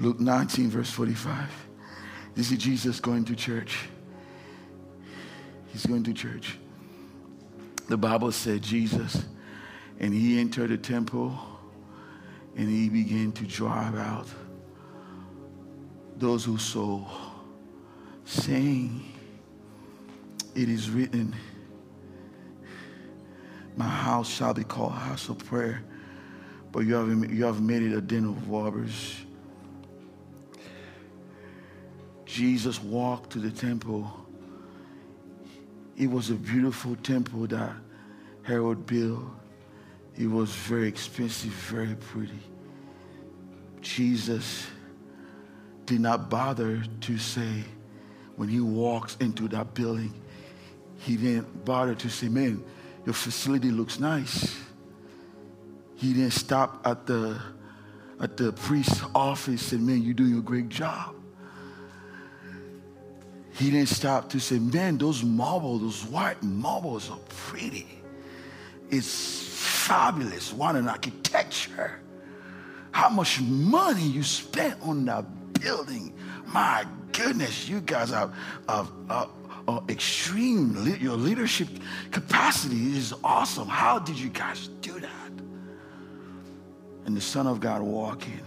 Luke 0.00 0.20
19, 0.20 0.70
verse 0.70 0.90
45. 0.90 1.48
This 2.34 2.52
is 2.52 2.58
Jesus 2.58 3.00
going 3.00 3.24
to 3.26 3.36
church. 3.36 3.88
He's 5.68 5.84
going 5.84 6.04
to 6.04 6.14
church. 6.14 6.56
The 7.88 7.96
Bible 7.96 8.32
said 8.32 8.62
Jesus, 8.62 9.24
and 9.98 10.14
he 10.14 10.38
entered 10.38 10.70
the 10.70 10.78
temple 10.78 11.38
and 12.56 12.68
he 12.68 12.88
began 12.88 13.32
to 13.32 13.44
drive 13.44 13.96
out 13.96 14.26
those 16.16 16.44
who 16.44 16.58
sold, 16.58 17.06
saying, 18.24 19.12
It 20.56 20.68
is 20.68 20.90
written, 20.90 21.36
My 23.76 23.86
house 23.86 24.28
shall 24.28 24.54
be 24.54 24.64
called 24.64 24.92
house 24.92 25.28
of 25.28 25.38
prayer 25.38 25.84
but 26.72 26.80
you 26.80 26.94
have, 26.94 27.30
you 27.32 27.44
have 27.44 27.60
made 27.60 27.82
it 27.82 27.92
a 27.94 28.00
den 28.00 28.24
of 28.24 28.48
robbers. 28.48 29.16
Jesus 32.24 32.82
walked 32.82 33.30
to 33.30 33.38
the 33.38 33.50
temple. 33.50 34.10
It 35.96 36.10
was 36.10 36.30
a 36.30 36.34
beautiful 36.34 36.94
temple 36.96 37.46
that 37.48 37.72
Herod 38.42 38.86
built. 38.86 39.24
It 40.16 40.26
was 40.26 40.50
very 40.50 40.88
expensive, 40.88 41.50
very 41.50 41.94
pretty. 41.94 42.38
Jesus 43.80 44.66
did 45.86 46.00
not 46.00 46.28
bother 46.28 46.82
to 47.00 47.18
say, 47.18 47.64
when 48.36 48.48
he 48.48 48.60
walks 48.60 49.16
into 49.20 49.48
that 49.48 49.74
building, 49.74 50.12
he 50.98 51.16
didn't 51.16 51.64
bother 51.64 51.94
to 51.94 52.08
say, 52.08 52.28
man, 52.28 52.62
your 53.04 53.14
facility 53.14 53.70
looks 53.70 53.98
nice. 53.98 54.56
He 55.98 56.14
didn't 56.14 56.32
stop 56.32 56.86
at 56.86 57.06
the 57.06 57.38
at 58.20 58.36
the 58.36 58.52
priest's 58.52 59.02
office 59.14 59.72
and 59.72 59.86
man, 59.86 60.02
you're 60.02 60.14
doing 60.14 60.38
a 60.38 60.40
great 60.40 60.68
job. 60.68 61.14
He 63.52 63.70
didn't 63.70 63.88
stop 63.88 64.30
to 64.30 64.40
say, 64.40 64.58
man, 64.58 64.98
those 64.98 65.22
marbles, 65.22 65.82
those 65.82 66.04
white 66.04 66.42
marbles 66.42 67.10
are 67.10 67.18
pretty. 67.28 67.86
It's 68.90 69.42
fabulous, 69.86 70.52
one 70.52 70.76
in 70.76 70.88
architecture. 70.88 72.00
How 72.92 73.08
much 73.08 73.40
money 73.40 74.02
you 74.02 74.22
spent 74.22 74.80
on 74.82 75.04
that 75.04 75.24
building. 75.60 76.14
My 76.46 76.86
goodness, 77.12 77.68
you 77.68 77.80
guys 77.80 78.12
are, 78.12 78.32
are, 78.68 78.88
are, 79.10 79.28
are 79.66 79.82
extreme. 79.88 80.76
Your 81.00 81.16
leadership 81.16 81.68
capacity 82.10 82.96
is 82.96 83.14
awesome. 83.24 83.68
How 83.68 83.98
did 83.98 84.18
you 84.18 84.30
guys 84.30 84.68
do 84.80 84.98
that? 85.00 85.17
And 87.08 87.16
the 87.16 87.22
Son 87.22 87.46
of 87.46 87.58
God 87.58 87.80
walking. 87.80 88.42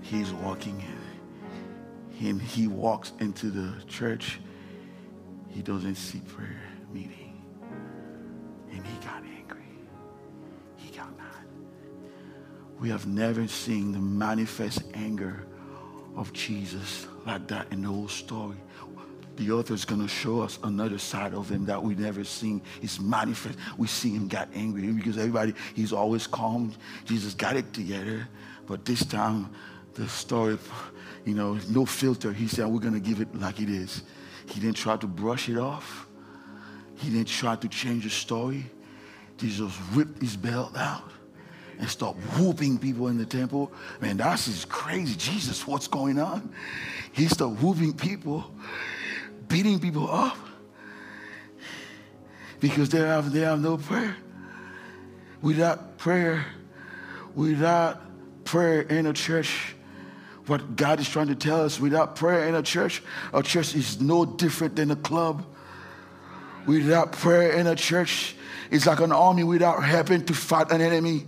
He's 0.00 0.32
walking 0.32 0.80
in. 0.80 2.26
And 2.26 2.40
he 2.40 2.66
walks 2.66 3.12
into 3.20 3.50
the 3.50 3.74
church. 3.88 4.40
He 5.50 5.60
doesn't 5.60 5.96
see 5.96 6.20
prayer 6.20 6.62
meeting. 6.94 7.44
And 8.72 8.86
he 8.86 9.06
got 9.06 9.22
angry. 9.36 9.68
He 10.76 10.96
got 10.96 11.14
mad. 11.18 11.44
We 12.80 12.88
have 12.88 13.06
never 13.06 13.46
seen 13.46 13.92
the 13.92 13.98
manifest 13.98 14.82
anger 14.94 15.44
of 16.16 16.32
Jesus 16.32 17.06
like 17.26 17.46
that 17.48 17.70
in 17.70 17.82
the 17.82 17.88
whole 17.88 18.08
story. 18.08 18.56
The 19.36 19.50
author 19.50 19.74
is 19.74 19.84
going 19.84 20.00
to 20.00 20.08
show 20.08 20.40
us 20.40 20.58
another 20.62 20.98
side 20.98 21.34
of 21.34 21.48
him 21.48 21.66
that 21.66 21.82
we 21.82 21.94
never 21.94 22.24
seen. 22.24 22.62
He's 22.80 23.00
manifest. 23.00 23.58
We 23.76 23.88
see 23.88 24.10
him 24.10 24.28
got 24.28 24.48
angry 24.54 24.86
because 24.92 25.18
everybody, 25.18 25.54
he's 25.74 25.92
always 25.92 26.26
calm. 26.26 26.72
Jesus 27.04 27.34
got 27.34 27.56
it 27.56 27.72
together. 27.72 28.28
But 28.66 28.84
this 28.84 29.04
time, 29.04 29.50
the 29.94 30.08
story, 30.08 30.58
you 31.24 31.34
know, 31.34 31.58
no 31.68 31.84
filter. 31.84 32.32
He 32.32 32.46
said, 32.46 32.66
we're 32.66 32.80
going 32.80 32.94
to 32.94 33.00
give 33.00 33.20
it 33.20 33.34
like 33.40 33.60
it 33.60 33.68
is. 33.68 34.02
He 34.46 34.60
didn't 34.60 34.76
try 34.76 34.96
to 34.96 35.06
brush 35.06 35.48
it 35.48 35.58
off. 35.58 36.06
He 36.96 37.10
didn't 37.10 37.28
try 37.28 37.56
to 37.56 37.68
change 37.68 38.04
the 38.04 38.10
story. 38.10 38.66
Jesus 39.36 39.72
whipped 39.94 40.20
his 40.22 40.36
belt 40.36 40.76
out 40.76 41.10
and 41.78 41.88
start 41.88 42.16
whooping 42.38 42.78
people 42.78 43.08
in 43.08 43.18
the 43.18 43.26
temple. 43.26 43.72
Man, 44.00 44.16
that's 44.16 44.46
just 44.46 44.68
crazy. 44.68 45.16
Jesus, 45.16 45.66
what's 45.66 45.88
going 45.88 46.20
on? 46.20 46.54
He 47.12 47.26
started 47.26 47.60
whooping 47.60 47.94
people, 47.94 48.50
beating 49.54 49.78
people 49.78 50.10
up 50.10 50.36
because 52.58 52.88
they 52.88 52.98
have, 52.98 53.30
they 53.30 53.42
have 53.42 53.60
no 53.60 53.76
prayer. 53.76 54.16
Without 55.42 55.96
prayer, 55.96 56.44
without 57.36 58.02
prayer 58.44 58.80
in 58.80 59.06
a 59.06 59.12
church, 59.12 59.76
what 60.46 60.74
God 60.74 60.98
is 60.98 61.08
trying 61.08 61.28
to 61.28 61.36
tell 61.36 61.64
us, 61.64 61.78
without 61.78 62.16
prayer 62.16 62.48
in 62.48 62.56
a 62.56 62.62
church, 62.62 63.00
a 63.32 63.44
church 63.44 63.76
is 63.76 64.00
no 64.00 64.24
different 64.24 64.74
than 64.74 64.90
a 64.90 64.96
club. 64.96 65.46
Without 66.66 67.12
prayer 67.12 67.52
in 67.52 67.68
a 67.68 67.76
church, 67.76 68.34
it's 68.72 68.86
like 68.86 68.98
an 68.98 69.12
army 69.12 69.44
without 69.44 69.84
helping 69.84 70.24
to 70.24 70.34
fight 70.34 70.72
an 70.72 70.80
enemy 70.80 71.26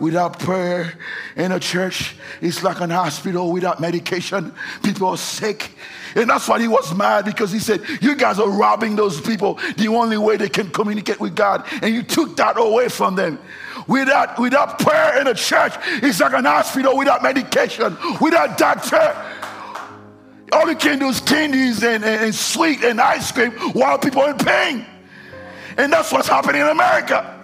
without 0.00 0.38
prayer 0.38 0.94
in 1.36 1.52
a 1.52 1.60
church. 1.60 2.14
It's 2.40 2.62
like 2.62 2.80
an 2.80 2.90
hospital 2.90 3.52
without 3.52 3.80
medication. 3.80 4.54
People 4.82 5.08
are 5.08 5.16
sick. 5.16 5.70
And 6.14 6.30
that's 6.30 6.48
why 6.48 6.60
he 6.60 6.68
was 6.68 6.94
mad 6.94 7.24
because 7.24 7.52
he 7.52 7.58
said, 7.58 7.82
You 8.00 8.16
guys 8.16 8.38
are 8.38 8.48
robbing 8.48 8.96
those 8.96 9.20
people 9.20 9.58
the 9.76 9.88
only 9.88 10.18
way 10.18 10.36
they 10.36 10.48
can 10.48 10.70
communicate 10.70 11.20
with 11.20 11.34
God. 11.34 11.66
And 11.82 11.94
you 11.94 12.02
took 12.02 12.36
that 12.36 12.58
away 12.58 12.88
from 12.88 13.14
them. 13.14 13.38
Without, 13.86 14.38
without 14.38 14.78
prayer 14.78 15.20
in 15.20 15.26
a 15.28 15.34
church, 15.34 15.72
it's 16.02 16.20
like 16.20 16.34
an 16.34 16.44
hospital 16.44 16.96
without 16.96 17.22
medication, 17.22 17.96
without 18.20 18.58
doctor. 18.58 19.16
All 20.52 20.68
you 20.68 20.76
can 20.76 20.98
do 20.98 21.08
is 21.08 21.20
candies 21.20 21.82
and, 21.82 22.04
and, 22.04 22.24
and 22.24 22.34
sweet 22.34 22.82
and 22.82 23.00
ice 23.00 23.32
cream 23.32 23.52
while 23.72 23.98
people 23.98 24.22
are 24.22 24.30
in 24.30 24.38
pain. 24.38 24.86
And 25.76 25.92
that's 25.92 26.10
what's 26.10 26.28
happening 26.28 26.60
in 26.60 26.68
America. 26.68 27.37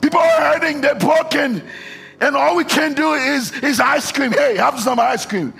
People 0.00 0.20
are 0.20 0.40
hurting, 0.52 0.80
they're 0.80 0.94
broken. 0.94 1.62
And 2.20 2.36
all 2.36 2.56
we 2.56 2.64
can 2.64 2.92
do 2.92 3.14
is, 3.14 3.52
is 3.62 3.80
ice 3.80 4.12
cream. 4.12 4.32
Hey, 4.32 4.56
have 4.56 4.78
some 4.78 5.00
ice 5.00 5.24
cream. 5.24 5.54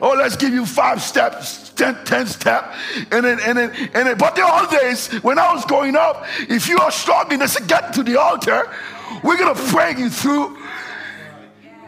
Oh, 0.00 0.14
let's 0.14 0.36
give 0.36 0.52
you 0.52 0.64
five 0.64 1.02
steps, 1.02 1.70
ten, 1.70 1.96
ten 2.04 2.26
step. 2.26 2.72
And 3.10 3.24
then, 3.24 3.40
and 3.40 3.58
then, 3.58 3.70
and 3.94 4.06
then, 4.06 4.16
but 4.16 4.36
the 4.36 4.42
old 4.42 4.70
days, 4.70 5.08
when 5.24 5.40
I 5.40 5.52
was 5.52 5.64
growing 5.64 5.96
up, 5.96 6.24
if 6.48 6.68
you 6.68 6.78
are 6.78 6.92
struggling, 6.92 7.44
said, 7.48 7.66
get 7.66 7.92
to 7.94 8.04
the 8.04 8.18
altar. 8.18 8.70
We're 9.24 9.36
going 9.36 9.54
to 9.54 9.62
pray 9.72 9.96
you 9.96 10.08
through. 10.08 10.56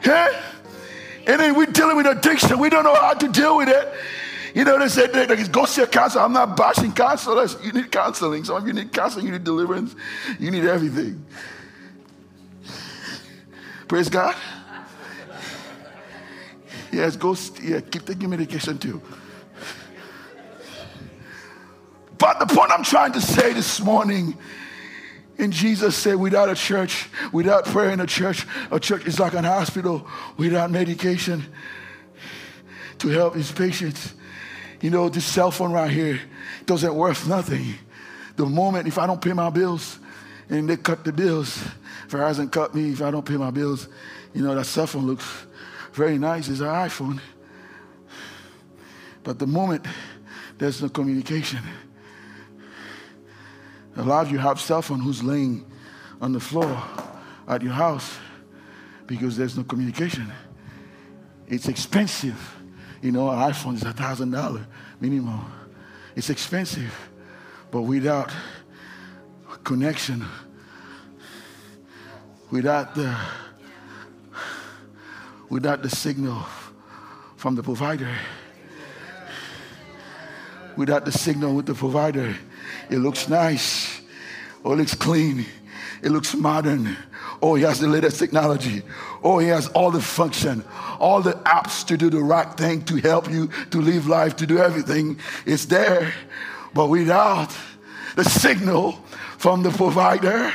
Yeah? 0.05 0.43
And 1.27 1.39
then 1.41 1.55
we're 1.55 1.67
dealing 1.67 1.97
with 1.97 2.07
addiction. 2.07 2.59
We 2.59 2.69
don't 2.69 2.83
know 2.83 2.95
how 2.95 3.15
to 3.15 3.29
deal 3.29 3.57
with 3.57 3.69
it. 3.69 3.93
You 4.55 4.65
know, 4.65 4.79
they 4.79 4.89
said, 4.89 5.13
they, 5.13 5.27
they, 5.27 5.45
go 5.45 5.65
see 5.65 5.83
a 5.83 5.87
counselor. 5.87 6.25
I'm 6.25 6.33
not 6.33 6.57
bashing 6.57 6.93
counselors. 6.93 7.57
You 7.63 7.73
need 7.73 7.93
counseling. 7.93 8.43
Some 8.43 8.57
of 8.57 8.67
you 8.67 8.73
need 8.73 8.93
counseling, 8.93 9.27
you 9.27 9.33
need 9.33 9.45
deliverance, 9.45 9.95
you 10.41 10.51
need 10.51 10.65
everything. 10.65 11.25
Praise 13.91 14.09
God. 14.09 14.37
Yes, 16.93 17.17
go, 17.17 17.35
yeah, 17.61 17.81
keep 17.81 18.07
taking 18.07 18.31
medication 18.31 18.79
too. 18.79 19.03
But 22.17 22.39
the 22.39 22.47
point 22.47 22.71
I'm 22.71 22.85
trying 22.85 23.11
to 23.15 23.21
say 23.21 23.53
this 23.53 23.81
morning, 23.81 24.39
and 25.39 25.53
Jesus 25.53 25.97
said, 25.97 26.15
without 26.15 26.49
a 26.49 26.55
church, 26.55 27.09
without 27.33 27.65
prayer 27.65 27.91
in 27.91 27.99
a 27.99 28.07
church, 28.07 28.47
a 28.71 28.79
church 28.79 29.07
is 29.07 29.19
like 29.19 29.35
an 29.35 29.43
hospital 29.43 30.07
without 30.37 30.71
medication 30.71 31.45
to 32.99 33.09
help 33.09 33.35
his 33.35 33.51
patients. 33.51 34.15
You 34.81 34.91
know, 34.91 35.09
this 35.09 35.25
cell 35.25 35.51
phone 35.51 35.73
right 35.73 35.91
here 35.91 36.21
doesn't 36.65 36.95
worth 36.95 37.27
nothing. 37.27 37.75
The 38.37 38.47
moment, 38.47 38.87
if 38.87 38.99
I 38.99 39.09
don't 39.09 39.21
pay 39.21 39.33
my 39.33 39.51
bills 39.51 39.99
and 40.49 40.71
they 40.71 40.77
cut 40.77 41.03
the 41.03 41.13
bills, 41.13 41.61
Verizon 42.11 42.29
doesn't 42.29 42.51
cut 42.51 42.75
me 42.75 42.91
if 42.91 43.03
I 43.03 43.13
don't 43.13 43.25
pay 43.25 43.37
my 43.37 43.53
bills. 43.53 43.89
You 44.35 44.43
know, 44.43 44.55
that 44.57 44.65
cell 44.65 44.89
phone 44.89 45.07
looks 45.07 45.25
very 45.93 46.19
nice. 46.19 46.49
It's 46.49 46.59
an 46.59 46.67
iPhone. 46.67 47.21
But 49.23 49.39
the 49.39 49.47
moment 49.47 49.87
there's 50.59 50.83
no 50.83 50.89
communication, 50.89 51.61
a 53.97 54.03
lot 54.03 54.27
of 54.27 54.33
you 54.33 54.39
have 54.39 54.61
cell 54.61 54.83
phone 54.83 54.99
who's 54.99 55.23
laying 55.23 55.65
on 56.21 56.33
the 56.33 56.41
floor 56.41 56.83
at 57.47 57.63
your 57.63 57.73
house 57.73 58.19
because 59.07 59.37
there's 59.37 59.57
no 59.57 59.63
communication. 59.63 60.33
It's 61.47 61.69
expensive. 61.69 62.57
You 63.03 63.13
know, 63.13 63.31
an 63.31 63.39
iPhone 63.39 63.75
is 63.75 63.85
a 63.85 63.93
thousand 63.93 64.33
dollar 64.33 64.67
minimum. 65.01 65.45
It's 66.17 66.29
expensive, 66.29 66.93
but 67.71 67.83
without 67.83 68.33
connection 69.63 70.27
without 72.51 72.95
the 72.95 73.17
without 75.49 75.83
the 75.83 75.91
signal 75.91 76.45
from 77.37 77.55
the 77.55 77.63
provider 77.63 78.15
without 80.77 81.05
the 81.05 81.13
signal 81.13 81.55
with 81.55 81.67
the 81.67 81.75
provider 81.75 82.35
it 82.91 82.99
looks 82.99 83.29
nice. 83.29 84.01
Or 84.65 84.75
it 84.75 84.77
looks 84.77 84.95
clean. 84.95 85.47
It 86.03 86.11
looks 86.11 86.35
modern. 86.35 86.97
Oh 87.41 87.55
he 87.55 87.63
has 87.63 87.79
the 87.79 87.87
latest 87.87 88.19
technology. 88.19 88.83
Oh 89.23 89.39
he 89.39 89.49
has 89.49 89.69
all 89.69 89.91
the 89.91 90.01
function 90.01 90.65
all 90.99 91.23
the 91.23 91.33
apps 91.33 91.87
to 91.87 91.97
do 91.97 92.11
the 92.11 92.21
right 92.21 92.53
thing 92.59 92.85
to 92.85 92.97
help 92.97 93.31
you 93.31 93.49
to 93.71 93.81
live 93.81 94.07
life 94.07 94.37
to 94.37 94.47
do 94.47 94.59
everything. 94.59 95.19
It's 95.47 95.67
there. 95.67 96.13
But 96.75 96.89
without 96.89 97.57
the 98.17 98.25
signal 98.25 98.93
from 99.39 99.63
the 99.63 99.71
provider 99.71 100.53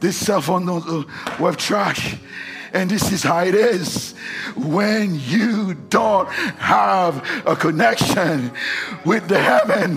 this 0.00 0.16
cell 0.16 0.40
phone 0.40 0.66
don't 0.66 0.86
uh, 0.88 1.04
trash. 1.52 2.16
And 2.72 2.90
this 2.90 3.12
is 3.12 3.22
how 3.22 3.40
it 3.44 3.54
is 3.54 4.14
when 4.56 5.18
you 5.20 5.74
don't 5.90 6.28
have 6.28 7.26
a 7.46 7.54
connection 7.54 8.50
with 9.04 9.28
the 9.28 9.38
heaven, 9.38 9.96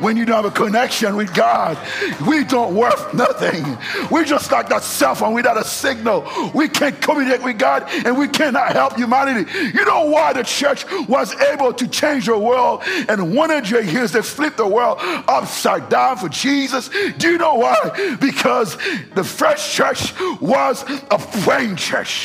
when 0.00 0.16
you 0.16 0.24
don't 0.24 0.44
have 0.44 0.52
a 0.52 0.54
connection 0.54 1.16
with 1.16 1.34
God, 1.34 1.78
we 2.26 2.44
don't 2.44 2.74
worth 2.74 3.14
nothing. 3.14 3.78
We're 4.10 4.24
just 4.24 4.50
like 4.50 4.68
that 4.68 4.82
cell 4.82 5.14
phone 5.14 5.34
without 5.34 5.56
a 5.56 5.64
signal. 5.64 6.26
We 6.54 6.68
can't 6.68 7.00
communicate 7.00 7.44
with 7.44 7.58
God 7.58 7.84
and 8.04 8.18
we 8.18 8.28
cannot 8.28 8.72
help 8.72 8.96
humanity. 8.96 9.50
You 9.74 9.84
know 9.84 10.06
why 10.06 10.32
the 10.32 10.42
church 10.42 10.84
was 11.08 11.34
able 11.40 11.72
to 11.74 11.86
change 11.88 12.26
the 12.26 12.38
world 12.38 12.82
in 13.08 13.34
100 13.34 13.86
years? 13.86 14.12
They 14.12 14.22
flipped 14.22 14.56
the 14.56 14.66
world 14.66 14.98
upside 15.00 15.88
down 15.88 16.16
for 16.16 16.28
Jesus. 16.28 16.90
Do 17.18 17.30
you 17.30 17.38
know 17.38 17.54
why? 17.54 18.16
Because 18.20 18.76
the 19.14 19.24
first 19.24 19.72
church 19.72 20.12
was 20.40 20.84
a 21.10 21.18
praying 21.42 21.76
church. 21.76 22.19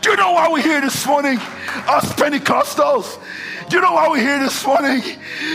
Do 0.00 0.10
you 0.10 0.16
know 0.16 0.32
why 0.32 0.48
we're 0.50 0.62
here 0.62 0.80
this 0.80 1.06
morning? 1.06 1.38
Us 1.38 2.12
Pentecostals. 2.14 3.18
You 3.70 3.80
know 3.80 3.92
why 3.92 4.08
we're 4.08 4.20
here 4.20 4.38
this 4.38 4.66
morning? 4.66 5.00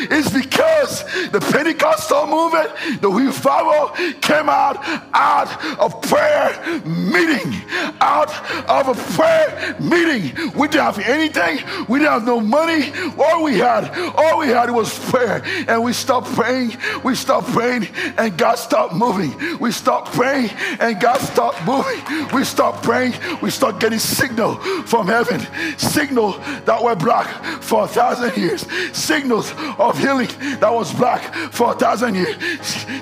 It's 0.10 0.32
because 0.32 1.04
the 1.32 1.39
Pentecostal 1.39 2.28
movement, 2.28 3.02
the 3.02 3.10
revival 3.10 3.89
came 4.22 4.50
out 4.50 4.78
out 5.13 5.80
of 5.80 6.02
prayer 6.04 6.82
meeting. 6.86 7.62
Out 8.00 8.32
of 8.70 8.88
a 8.89 9.13
prayer 9.13 9.76
meeting. 9.80 10.52
We 10.56 10.67
didn't 10.67 10.84
have 10.84 11.00
anything. 11.00 11.60
We 11.88 12.00
didn't 12.00 12.12
have 12.12 12.26
no 12.26 12.39
money. 12.39 12.91
All 13.17 13.43
we 13.43 13.58
had, 13.58 13.89
all 14.15 14.39
we 14.39 14.48
had 14.48 14.70
was 14.72 14.98
prayer. 15.10 15.43
And 15.67 15.84
we 15.84 15.93
stopped 15.93 16.28
praying. 16.34 16.78
We 17.04 17.15
stopped 17.15 17.48
praying 17.48 17.88
and 18.17 18.38
God 18.38 18.56
stopped 18.56 18.93
moving. 18.93 19.58
We 19.60 19.72
stopped 19.72 20.13
praying 20.13 20.50
and 20.80 21.00
God 21.00 21.20
stopped 21.20 21.65
moving. 21.65 22.02
We 22.34 22.43
stopped 22.43 22.84
praying. 22.84 23.13
We 23.41 23.50
started 23.50 23.80
getting 23.80 24.00
signal 24.00 24.56
from 24.86 25.08
heaven. 25.08 25.41
Signal 25.78 26.34
that 26.65 26.82
were 26.82 26.96
black 26.96 27.28
for 27.62 27.84
thousand 27.97 28.38
years. 28.38 28.62
Signals 28.95 29.51
of 29.79 29.97
healing 29.97 30.29
that 30.62 30.71
was 30.71 30.93
black 30.93 31.33
for 31.51 31.71
a 31.71 31.75
thousand 31.75 32.13
years. 32.13 32.36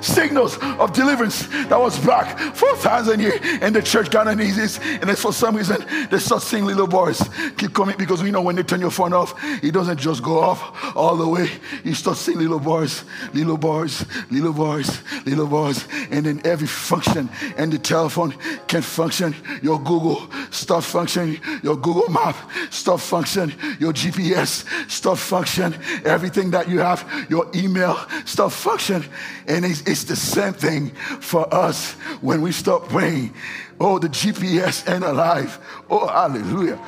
Signals 0.01 0.57
of 0.79 0.93
deliverance 0.93 1.47
that 1.69 1.79
was 1.79 1.99
black 1.99 2.39
for 2.55 2.71
a 2.71 2.77
thousand 2.77 3.19
years. 3.19 3.39
And 3.61 3.75
the 3.75 3.81
church 3.81 4.09
got 4.09 4.25
knees. 4.37 4.79
And 4.79 5.03
then 5.09 5.15
for 5.17 5.33
some 5.33 5.55
reason, 5.55 5.85
they 6.09 6.19
start 6.19 6.41
seeing 6.41 6.65
little 6.65 6.87
boys 6.87 7.19
keep 7.57 7.73
coming 7.73 7.97
because 7.97 8.23
we 8.23 8.31
know 8.31 8.41
when 8.41 8.55
they 8.55 8.63
turn 8.63 8.79
your 8.79 8.91
phone 8.91 9.11
off, 9.11 9.33
it 9.63 9.71
doesn't 9.73 9.99
just 9.99 10.23
go 10.23 10.39
off 10.39 10.95
all 10.95 11.17
the 11.17 11.27
way. 11.27 11.49
You 11.83 11.93
start 11.93 12.17
seeing 12.17 12.37
little 12.37 12.59
boys, 12.59 13.03
little 13.33 13.57
boys, 13.57 14.05
little 14.31 14.53
boys, 14.53 15.01
little 15.25 15.47
boys. 15.47 15.87
And 16.09 16.25
then 16.25 16.41
every 16.45 16.67
function 16.67 17.29
and 17.57 17.71
the 17.71 17.79
telephone 17.79 18.31
can 18.67 18.81
function. 18.81 19.35
Your 19.61 19.77
Google 19.79 20.27
start 20.55 20.83
functioning. 20.83 21.39
Your 21.63 21.75
Google 21.75 22.09
Map 22.09 22.35
start 22.69 23.01
function. 23.01 23.53
Your 23.79 23.93
GPS 23.93 24.65
start 24.89 25.17
function. 25.17 25.75
Everything 26.05 26.51
that 26.51 26.69
you 26.69 26.79
have, 26.79 27.27
your 27.29 27.49
email 27.53 27.97
start 28.25 28.51
function. 28.51 29.03
And 29.47 29.65
it's, 29.65 29.81
it's 29.81 30.03
the 30.05 30.15
same 30.15 30.53
thing 30.53 30.89
for 31.19 31.53
us 31.53 31.93
when 32.21 32.41
we 32.41 32.51
stop 32.51 32.89
praying. 32.89 33.33
Oh, 33.79 33.99
the 33.99 34.07
GPS 34.07 34.89
ain't 34.91 35.03
alive. 35.03 35.59
Oh, 35.89 36.07
hallelujah. 36.07 36.79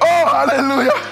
Oh, 0.00 0.46
hallelujah. 0.46 1.11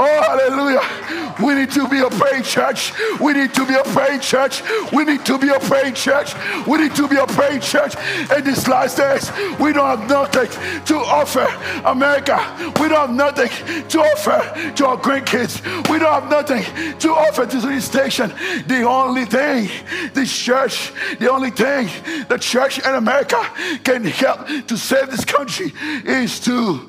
Oh, 0.00 0.22
hallelujah. 0.22 1.34
We 1.42 1.54
need 1.54 1.72
to 1.72 1.88
be 1.88 1.98
a 1.98 2.08
praying 2.08 2.44
church. 2.44 2.92
We 3.18 3.32
need 3.32 3.52
to 3.54 3.66
be 3.66 3.74
a 3.74 3.82
praying 3.82 4.20
church. 4.20 4.62
We 4.92 5.04
need 5.04 5.26
to 5.26 5.38
be 5.38 5.48
a 5.48 5.58
praying 5.58 5.94
church. 5.94 6.34
We 6.68 6.78
need 6.78 6.94
to 6.94 7.08
be 7.08 7.16
a 7.16 7.26
praying 7.26 7.62
church. 7.62 7.96
In 8.30 8.44
these 8.44 8.68
last 8.68 8.96
days, 8.96 9.32
we 9.58 9.72
don't 9.72 9.98
have 9.98 10.08
nothing 10.08 10.84
to 10.84 10.96
offer 10.98 11.46
America. 11.84 12.38
We 12.80 12.88
don't 12.88 13.08
have 13.08 13.12
nothing 13.12 13.88
to 13.88 13.98
offer 13.98 14.72
to 14.76 14.86
our 14.86 14.96
grandkids. 14.98 15.64
We 15.90 15.98
don't 15.98 16.12
have 16.12 16.30
nothing 16.30 16.62
to 16.98 17.10
offer 17.10 17.44
to 17.46 17.60
the 17.60 17.80
station. 17.80 18.32
The 18.68 18.84
only 18.86 19.24
thing 19.24 19.68
this 20.14 20.36
church, 20.36 20.92
the 21.18 21.28
only 21.28 21.50
thing 21.50 21.88
the 22.28 22.38
church 22.38 22.78
in 22.78 22.94
America 22.94 23.44
can 23.82 24.04
help 24.04 24.46
to 24.68 24.76
save 24.76 25.10
this 25.10 25.24
country 25.24 25.72
is 26.04 26.38
to 26.40 26.88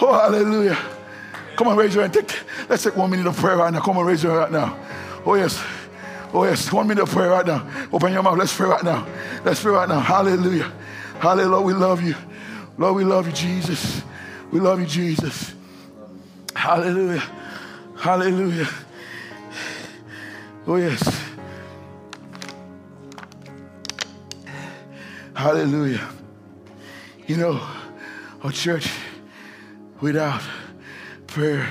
Oh, 0.00 0.12
hallelujah. 0.12 0.76
Come 1.56 1.68
on, 1.68 1.76
raise 1.76 1.94
your 1.94 2.02
hand. 2.02 2.12
Take, 2.12 2.38
let's 2.68 2.82
take 2.82 2.96
one 2.96 3.10
minute 3.10 3.26
of 3.26 3.36
prayer 3.36 3.56
right 3.56 3.72
now. 3.72 3.80
Come 3.80 3.96
on, 3.96 4.04
raise 4.04 4.22
your 4.22 4.38
hand 4.38 4.52
right 4.52 4.62
now. 4.62 4.78
Oh, 5.24 5.34
yes. 5.34 5.62
Oh, 6.34 6.44
yes. 6.44 6.70
One 6.70 6.86
minute 6.86 7.02
of 7.02 7.10
prayer 7.10 7.30
right 7.30 7.46
now. 7.46 7.66
Open 7.92 8.12
your 8.12 8.22
mouth. 8.22 8.36
Let's 8.36 8.54
pray 8.54 8.68
right 8.68 8.84
now. 8.84 9.06
Let's 9.44 9.62
pray 9.62 9.72
right 9.72 9.88
now. 9.88 10.00
Hallelujah. 10.00 10.70
Hallelujah. 11.18 11.50
Lord, 11.50 11.64
we 11.64 11.72
love 11.72 12.02
you. 12.02 12.14
Lord, 12.76 12.96
we 12.96 13.04
love 13.04 13.26
you, 13.26 13.32
Jesus. 13.32 14.02
We 14.50 14.60
love 14.60 14.80
you, 14.80 14.86
Jesus. 14.86 15.54
Hallelujah. 16.54 17.22
Hallelujah. 17.96 18.68
Oh, 20.66 20.76
yes. 20.76 21.22
Hallelujah. 25.34 26.06
You 27.26 27.36
know, 27.38 27.66
our 28.42 28.52
church 28.52 28.90
without 30.00 30.42
prayer. 31.26 31.68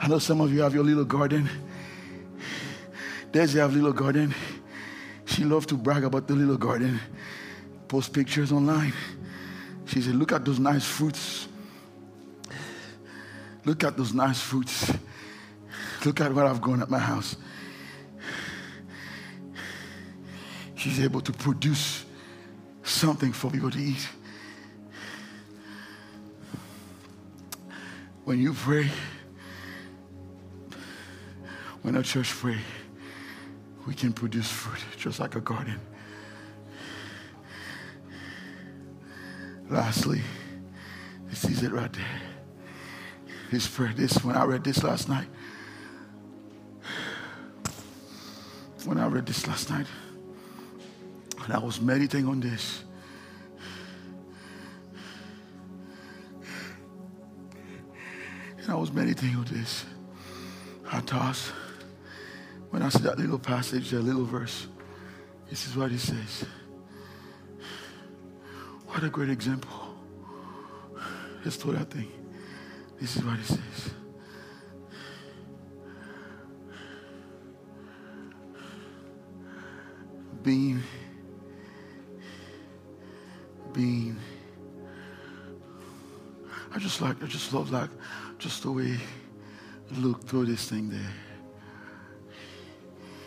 I 0.00 0.08
know 0.08 0.18
some 0.18 0.40
of 0.40 0.52
you 0.52 0.62
have 0.62 0.74
your 0.74 0.84
little 0.84 1.04
garden. 1.04 1.48
Daisy 3.32 3.58
have 3.58 3.74
little 3.74 3.92
garden. 3.92 4.34
She 5.24 5.44
loves 5.44 5.66
to 5.66 5.76
brag 5.76 6.04
about 6.04 6.28
the 6.28 6.34
little 6.34 6.56
garden. 6.56 7.00
Post 7.88 8.12
pictures 8.12 8.52
online. 8.52 8.92
She 9.86 10.00
said, 10.00 10.14
look 10.14 10.32
at 10.32 10.44
those 10.44 10.58
nice 10.58 10.84
fruits. 10.84 11.48
Look 13.64 13.82
at 13.84 13.96
those 13.96 14.12
nice 14.12 14.40
fruits. 14.40 14.92
Look 16.04 16.20
at 16.20 16.32
what 16.34 16.46
I've 16.46 16.60
grown 16.60 16.82
at 16.82 16.90
my 16.90 16.98
house. 16.98 17.36
She's 20.74 21.00
able 21.00 21.22
to 21.22 21.32
produce 21.32 22.04
something 22.82 23.32
for 23.32 23.50
people 23.50 23.70
to 23.70 23.78
eat. 23.78 24.06
When 28.24 28.40
you 28.40 28.54
pray, 28.54 28.90
when 31.82 31.94
a 31.96 32.02
church 32.02 32.30
pray, 32.30 32.56
we 33.86 33.92
can 33.92 34.14
produce 34.14 34.50
fruit 34.50 34.82
just 34.96 35.20
like 35.20 35.34
a 35.34 35.42
garden. 35.42 35.78
Lastly, 39.68 40.22
this 41.26 41.44
is 41.44 41.62
it 41.62 41.72
right 41.72 41.92
there. 41.92 42.20
This 43.50 43.68
prayer, 43.68 43.92
this 43.94 44.24
when 44.24 44.36
I 44.36 44.44
read 44.44 44.64
this 44.64 44.82
last 44.82 45.06
night. 45.08 45.26
When 48.86 48.96
I 48.98 49.06
read 49.06 49.26
this 49.26 49.46
last 49.46 49.68
night, 49.68 49.86
and 51.44 51.52
I 51.52 51.58
was 51.58 51.78
meditating 51.78 52.26
on 52.26 52.40
this. 52.40 52.83
And 58.64 58.72
I 58.72 58.76
was 58.76 58.90
meditating 58.90 59.36
on 59.36 59.44
this. 59.44 59.84
I 60.90 61.00
toss. 61.00 61.52
When 62.70 62.80
I 62.82 62.88
see 62.88 63.02
that 63.02 63.18
little 63.18 63.38
passage, 63.38 63.90
that 63.90 64.00
little 64.00 64.24
verse, 64.24 64.66
this 65.50 65.66
is 65.66 65.76
what 65.76 65.90
he 65.90 65.98
says. 65.98 66.46
What 68.86 69.04
a 69.04 69.10
great 69.10 69.28
example. 69.28 69.70
Let's 71.44 71.58
do 71.58 71.72
that 71.72 71.90
thing. 71.90 72.10
This 72.98 73.16
is 73.16 73.24
what 73.24 73.36
he 73.36 73.44
says. 73.44 73.94
Being, 80.42 80.82
being. 83.74 84.16
I 86.74 86.78
just 86.78 87.00
like, 87.00 87.22
I 87.22 87.26
just 87.26 87.52
love 87.52 87.70
like 87.70 87.90
just 88.38 88.64
the 88.64 88.72
way 88.72 88.98
look 89.92 90.24
through 90.24 90.46
this 90.46 90.68
thing 90.68 90.90
there. 90.90 91.12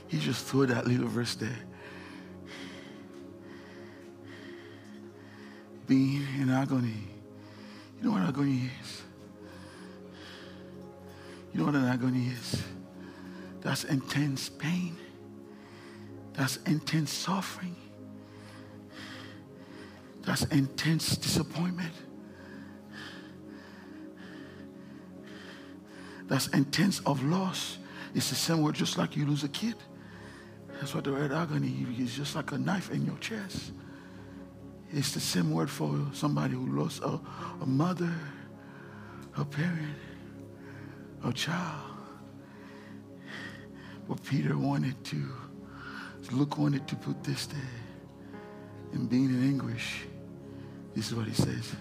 He 0.07 0.19
just 0.19 0.45
threw 0.45 0.65
that 0.65 0.85
little 0.85 1.07
verse 1.07 1.35
there. 1.35 1.57
Being 5.87 6.25
in 6.41 6.49
agony. 6.49 7.07
You 7.97 8.03
know 8.03 8.11
what 8.11 8.23
agony 8.23 8.69
is? 8.81 9.01
You 11.53 11.59
know 11.59 11.65
what 11.67 11.75
an 11.75 11.85
agony 11.85 12.27
is? 12.27 12.61
That's 13.61 13.85
intense 13.85 14.49
pain. 14.49 14.97
That's 16.33 16.57
intense 16.65 17.11
suffering. 17.11 17.75
That's 20.23 20.43
intense 20.45 21.15
disappointment. 21.15 21.93
That's 26.27 26.47
intense 26.47 26.99
of 27.05 27.23
loss. 27.23 27.77
It's 28.13 28.29
the 28.29 28.35
same 28.35 28.61
word 28.61 28.75
just 28.75 28.97
like 28.97 29.15
you 29.15 29.25
lose 29.25 29.43
a 29.43 29.49
kid. 29.49 29.75
That's 30.79 30.93
what 30.93 31.05
the 31.05 31.11
word 31.11 31.31
agony 31.31 31.85
is 31.97 32.15
just 32.15 32.35
like 32.35 32.51
a 32.51 32.57
knife 32.57 32.91
in 32.91 33.05
your 33.05 33.17
chest. 33.17 33.71
It's 34.91 35.13
the 35.13 35.19
same 35.19 35.51
word 35.51 35.69
for 35.69 35.99
somebody 36.13 36.53
who 36.53 36.67
lost 36.67 37.01
a, 37.01 37.19
a 37.61 37.65
mother, 37.65 38.13
a 39.37 39.43
parent, 39.43 39.95
a 41.23 41.33
child. 41.33 41.91
But 44.07 44.23
Peter 44.23 44.57
wanted 44.57 45.03
to, 45.05 45.31
Luke 46.31 46.57
wanted 46.57 46.87
to 46.87 46.95
put 46.95 47.23
this 47.23 47.47
there. 47.47 47.59
And 48.93 49.09
being 49.09 49.25
in 49.25 49.43
English, 49.43 50.05
this 50.95 51.07
is 51.07 51.15
what 51.15 51.27
he 51.27 51.33
says. 51.33 51.75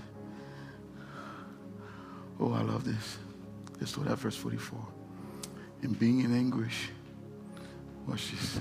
Oh, 2.41 2.53
I 2.53 2.63
love 2.63 2.85
this. 2.85 3.19
Let's 3.81 3.93
do 3.93 4.05
that, 4.05 4.19
verse 4.19 4.37
44. 4.37 4.79
And 5.83 5.99
being 5.99 6.21
in 6.21 6.35
anguish, 6.35 6.89
watch 8.07 8.31
this. 8.31 8.61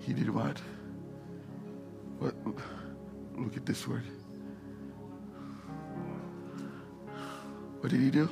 He 0.00 0.12
did 0.12 0.30
what? 0.30 0.58
What? 2.18 2.34
Look 3.36 3.56
at 3.56 3.66
this 3.66 3.86
word. 3.86 4.04
What 7.80 7.90
did 7.90 8.00
he 8.00 8.10
do? 8.10 8.28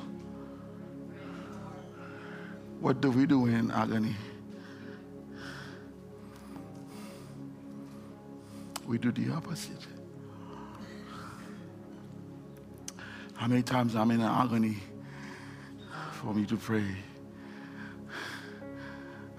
What 2.79 3.01
do 3.01 3.11
we 3.11 3.25
do 3.25 3.45
in 3.47 3.69
agony? 3.71 4.15
We 8.91 8.97
do 8.97 9.13
the 9.13 9.31
opposite. 9.31 9.87
How 13.35 13.47
many 13.47 13.63
times 13.63 13.95
I'm 13.95 14.11
in 14.11 14.19
agony 14.19 14.79
for 16.11 16.33
me 16.33 16.45
to 16.47 16.57
pray? 16.57 16.97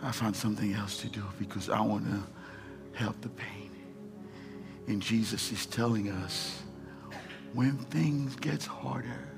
I 0.03 0.11
find 0.11 0.35
something 0.35 0.73
else 0.73 0.97
to 1.03 1.09
do 1.09 1.23
because 1.39 1.69
I 1.69 1.83
want 1.83 2.07
to 2.07 2.23
help 2.99 3.21
the 3.21 3.29
pain. 3.29 3.71
And 4.87 5.03
Jesus 5.03 5.53
is 5.53 5.67
telling 5.67 6.09
us 6.09 6.63
when 7.53 7.77
things 7.77 8.35
gets 8.37 8.65
harder, 8.65 9.29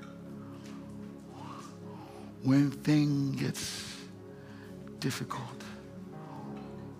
when 2.41 2.71
things 2.71 3.35
gets 3.41 3.97
difficult, 4.99 5.61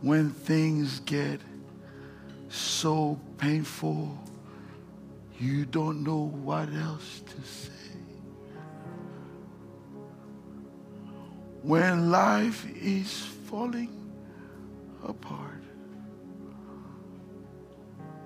when 0.01 0.31
things 0.31 0.99
get 0.99 1.39
so 2.55 3.19
painful, 3.37 4.17
you 5.39 5.65
don't 5.65 6.03
know 6.03 6.29
what 6.43 6.69
else 6.73 7.21
to 7.27 7.41
say. 7.41 7.71
When 11.61 12.11
life 12.11 12.65
is 12.75 13.25
falling 13.49 14.13
apart, 15.03 15.63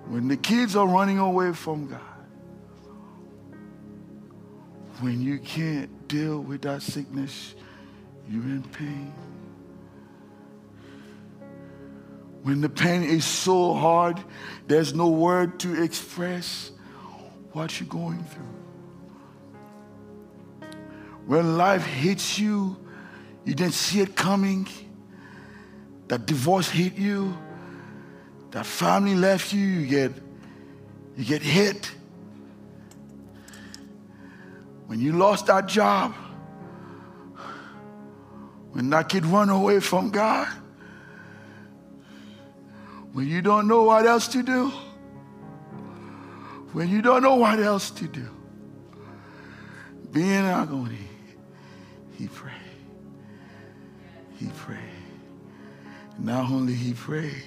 when 0.06 0.28
the 0.28 0.36
kids 0.36 0.76
are 0.76 0.86
running 0.86 1.18
away 1.18 1.52
from 1.52 1.86
God, 1.86 2.00
when 5.00 5.22
you 5.22 5.38
can't 5.38 6.08
deal 6.08 6.40
with 6.40 6.62
that 6.62 6.82
sickness, 6.82 7.54
you're 8.28 8.42
in 8.42 8.62
pain. 8.62 9.12
When 12.42 12.60
the 12.60 12.68
pain 12.68 13.02
is 13.02 13.24
so 13.24 13.74
hard, 13.74 14.22
there's 14.66 14.94
no 14.94 15.08
word 15.08 15.60
to 15.60 15.82
express 15.82 16.70
what 17.52 17.78
you're 17.78 17.88
going 17.88 18.24
through. 18.24 18.44
When 21.26 21.56
life 21.58 21.84
hits 21.84 22.38
you, 22.38 22.76
you 23.44 23.54
didn't 23.54 23.74
see 23.74 24.00
it 24.00 24.16
coming. 24.16 24.66
That 26.08 26.26
divorce 26.26 26.68
hit 26.68 26.96
you. 26.96 27.36
That 28.52 28.66
family 28.66 29.14
left 29.14 29.52
you. 29.52 29.60
You 29.60 29.86
get, 29.86 30.12
you 31.16 31.24
get 31.24 31.42
hit. 31.42 31.90
When 34.86 34.98
you 34.98 35.12
lost 35.12 35.46
that 35.46 35.68
job. 35.68 36.14
When 38.72 38.90
that 38.90 39.08
kid 39.08 39.26
run 39.26 39.50
away 39.50 39.80
from 39.80 40.10
God. 40.10 40.48
When 43.12 43.28
you 43.28 43.42
don't 43.42 43.66
know 43.66 43.82
what 43.82 44.06
else 44.06 44.28
to 44.28 44.42
do 44.42 44.72
when 46.72 46.88
you 46.88 47.02
don't 47.02 47.22
know 47.22 47.34
what 47.34 47.58
else 47.58 47.90
to 47.90 48.06
do. 48.06 48.28
Being 50.12 50.44
agony, 50.46 51.08
he 52.16 52.28
prayed. 52.28 52.54
He 54.36 54.46
prayed. 54.46 54.78
Not 56.18 56.50
only 56.50 56.74
he 56.74 56.92
prayed, 56.94 57.42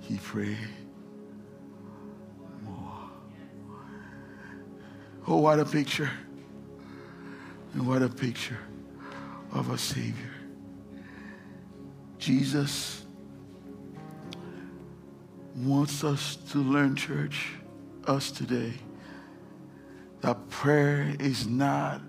he 0.00 0.18
prayed 0.18 0.56
more. 2.62 3.10
Oh, 5.26 5.36
what 5.38 5.58
a 5.58 5.64
picture. 5.64 6.10
And 7.72 7.86
what 7.86 8.02
a 8.02 8.08
picture 8.08 8.58
of 9.52 9.70
a 9.70 9.78
Savior. 9.78 10.32
Jesus 12.18 13.05
wants 15.56 16.04
us 16.04 16.36
to 16.50 16.58
learn, 16.58 16.94
church, 16.94 17.52
us 18.06 18.30
today, 18.30 18.74
that 20.20 20.48
prayer 20.50 21.14
is 21.18 21.46
not 21.46 22.00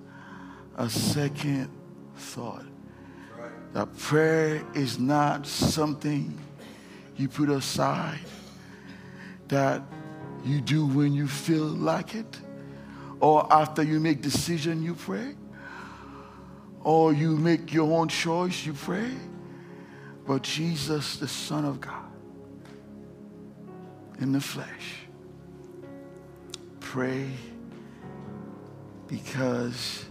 a 0.76 0.90
second 0.90 1.70
thought. 2.16 2.66
That 3.74 3.96
prayer 3.98 4.64
is 4.74 5.00
not 5.00 5.46
something 5.48 6.38
you 7.16 7.28
put 7.28 7.50
aside 7.50 8.20
that 9.48 9.82
you 10.46 10.62
do 10.62 10.86
when 10.86 11.14
you 11.14 11.28
feel 11.28 11.64
like 11.64 12.16
it 12.16 12.40
or 13.20 13.52
after 13.52 13.82
you 13.82 14.00
make 14.00 14.22
decision 14.22 14.84
you 14.84 14.94
pray 14.94 15.36
or 16.84 17.14
you 17.14 17.36
make 17.36 17.74
your 17.74 17.92
own 17.98 18.08
choice 18.08 18.66
you 18.66 18.74
pray 18.74 19.12
but 20.28 20.44
jesus 20.44 21.18
the 21.18 21.28
son 21.28 21.66
of 21.66 21.82
god 21.82 22.07
in 24.20 24.32
the 24.32 24.42
flesh. 24.42 25.08
Pray 26.80 27.30
because 29.08 30.06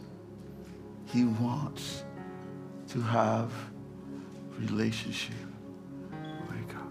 he 1.07 1.25
wants 1.25 2.05
to 2.89 3.01
have 3.01 3.53
relationship 4.59 5.35
with 6.49 6.69
God. 6.69 6.83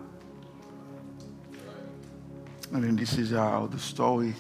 And 2.74 2.84
then 2.84 2.96
this 2.96 3.18
is 3.18 3.32
how 3.32 3.68
the 3.68 3.80
story 3.80 4.34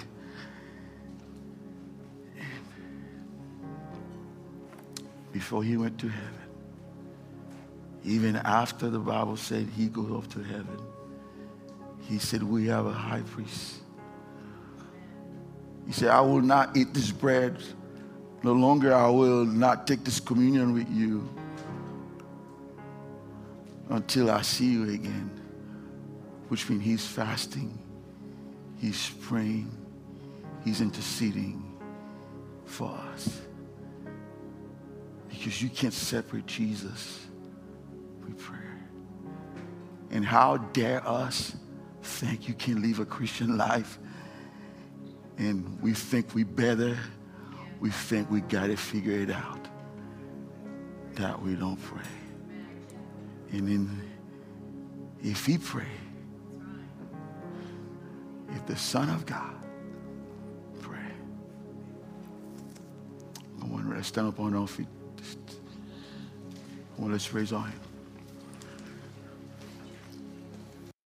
before 5.32 5.64
he 5.64 5.78
went 5.78 5.98
to 6.00 6.08
heaven. 6.08 6.32
Even 8.04 8.36
after 8.36 8.90
the 8.90 9.00
Bible 9.00 9.38
said 9.38 9.68
he 9.76 9.88
goes 9.88 10.12
off 10.12 10.30
to 10.30 10.44
heaven 10.44 10.78
he 12.08 12.20
said, 12.20 12.44
We 12.44 12.68
have 12.68 12.86
a 12.86 12.94
high 12.94 13.22
priest. 13.22 13.76
He 15.88 15.94
said, 15.94 16.10
I 16.10 16.22
will 16.22 16.42
not 16.42 16.76
eat 16.76 16.94
this 16.94 17.12
bread. 17.12 17.58
No 18.44 18.54
longer 18.54 18.94
I 18.94 19.10
will 19.10 19.46
not 19.46 19.88
take 19.88 20.04
this 20.04 20.20
communion 20.20 20.74
with 20.74 20.90
you 20.90 21.28
until 23.90 24.32
I 24.32 24.42
see 24.42 24.72
you 24.72 24.92
again. 24.92 25.30
Which 26.50 26.70
means 26.70 26.84
he's 26.84 27.06
fasting, 27.06 27.78
he's 28.80 29.10
praying, 29.22 29.72
he's 30.64 30.82
interceding 30.82 31.64
for 32.66 32.90
us. 33.14 33.42
Because 35.30 35.62
you 35.62 35.70
can't 35.70 35.94
separate 35.94 36.46
Jesus 36.46 37.26
with 38.24 38.38
prayer. 38.38 38.88
And 40.12 40.24
how 40.24 40.58
dare 40.58 41.08
us 41.08 41.56
think 42.06 42.48
you 42.48 42.54
can 42.54 42.82
live 42.82 43.00
a 43.00 43.06
Christian 43.06 43.58
life 43.58 44.00
and 45.38 45.82
we 45.82 45.94
think 45.94 46.34
we 46.34 46.44
better, 46.44 46.98
we 47.80 47.90
think 47.90 48.30
we 48.32 48.42
got 48.42 48.68
to 48.68 48.78
figure 48.78 49.20
it 49.20 49.30
out, 49.30 49.68
that 51.16 51.42
we 51.42 51.56
don't 51.56 51.82
pray. 51.82 52.02
And 53.52 53.68
then 53.68 54.02
if 55.24 55.46
he 55.46 55.58
pray, 55.58 55.88
if 58.50 58.66
the 58.66 58.78
Son 58.78 59.10
of 59.10 59.26
God 59.26 59.56
pray, 60.80 61.12
I 63.62 63.66
want 63.66 63.90
to 63.90 64.04
stand 64.04 64.28
up 64.28 64.40
on 64.40 64.54
our 64.56 64.68
feet. 64.68 64.88
Well, 66.98 67.10
let's 67.10 67.34
raise 67.34 67.52
our 67.52 67.64
hands. 67.64 67.85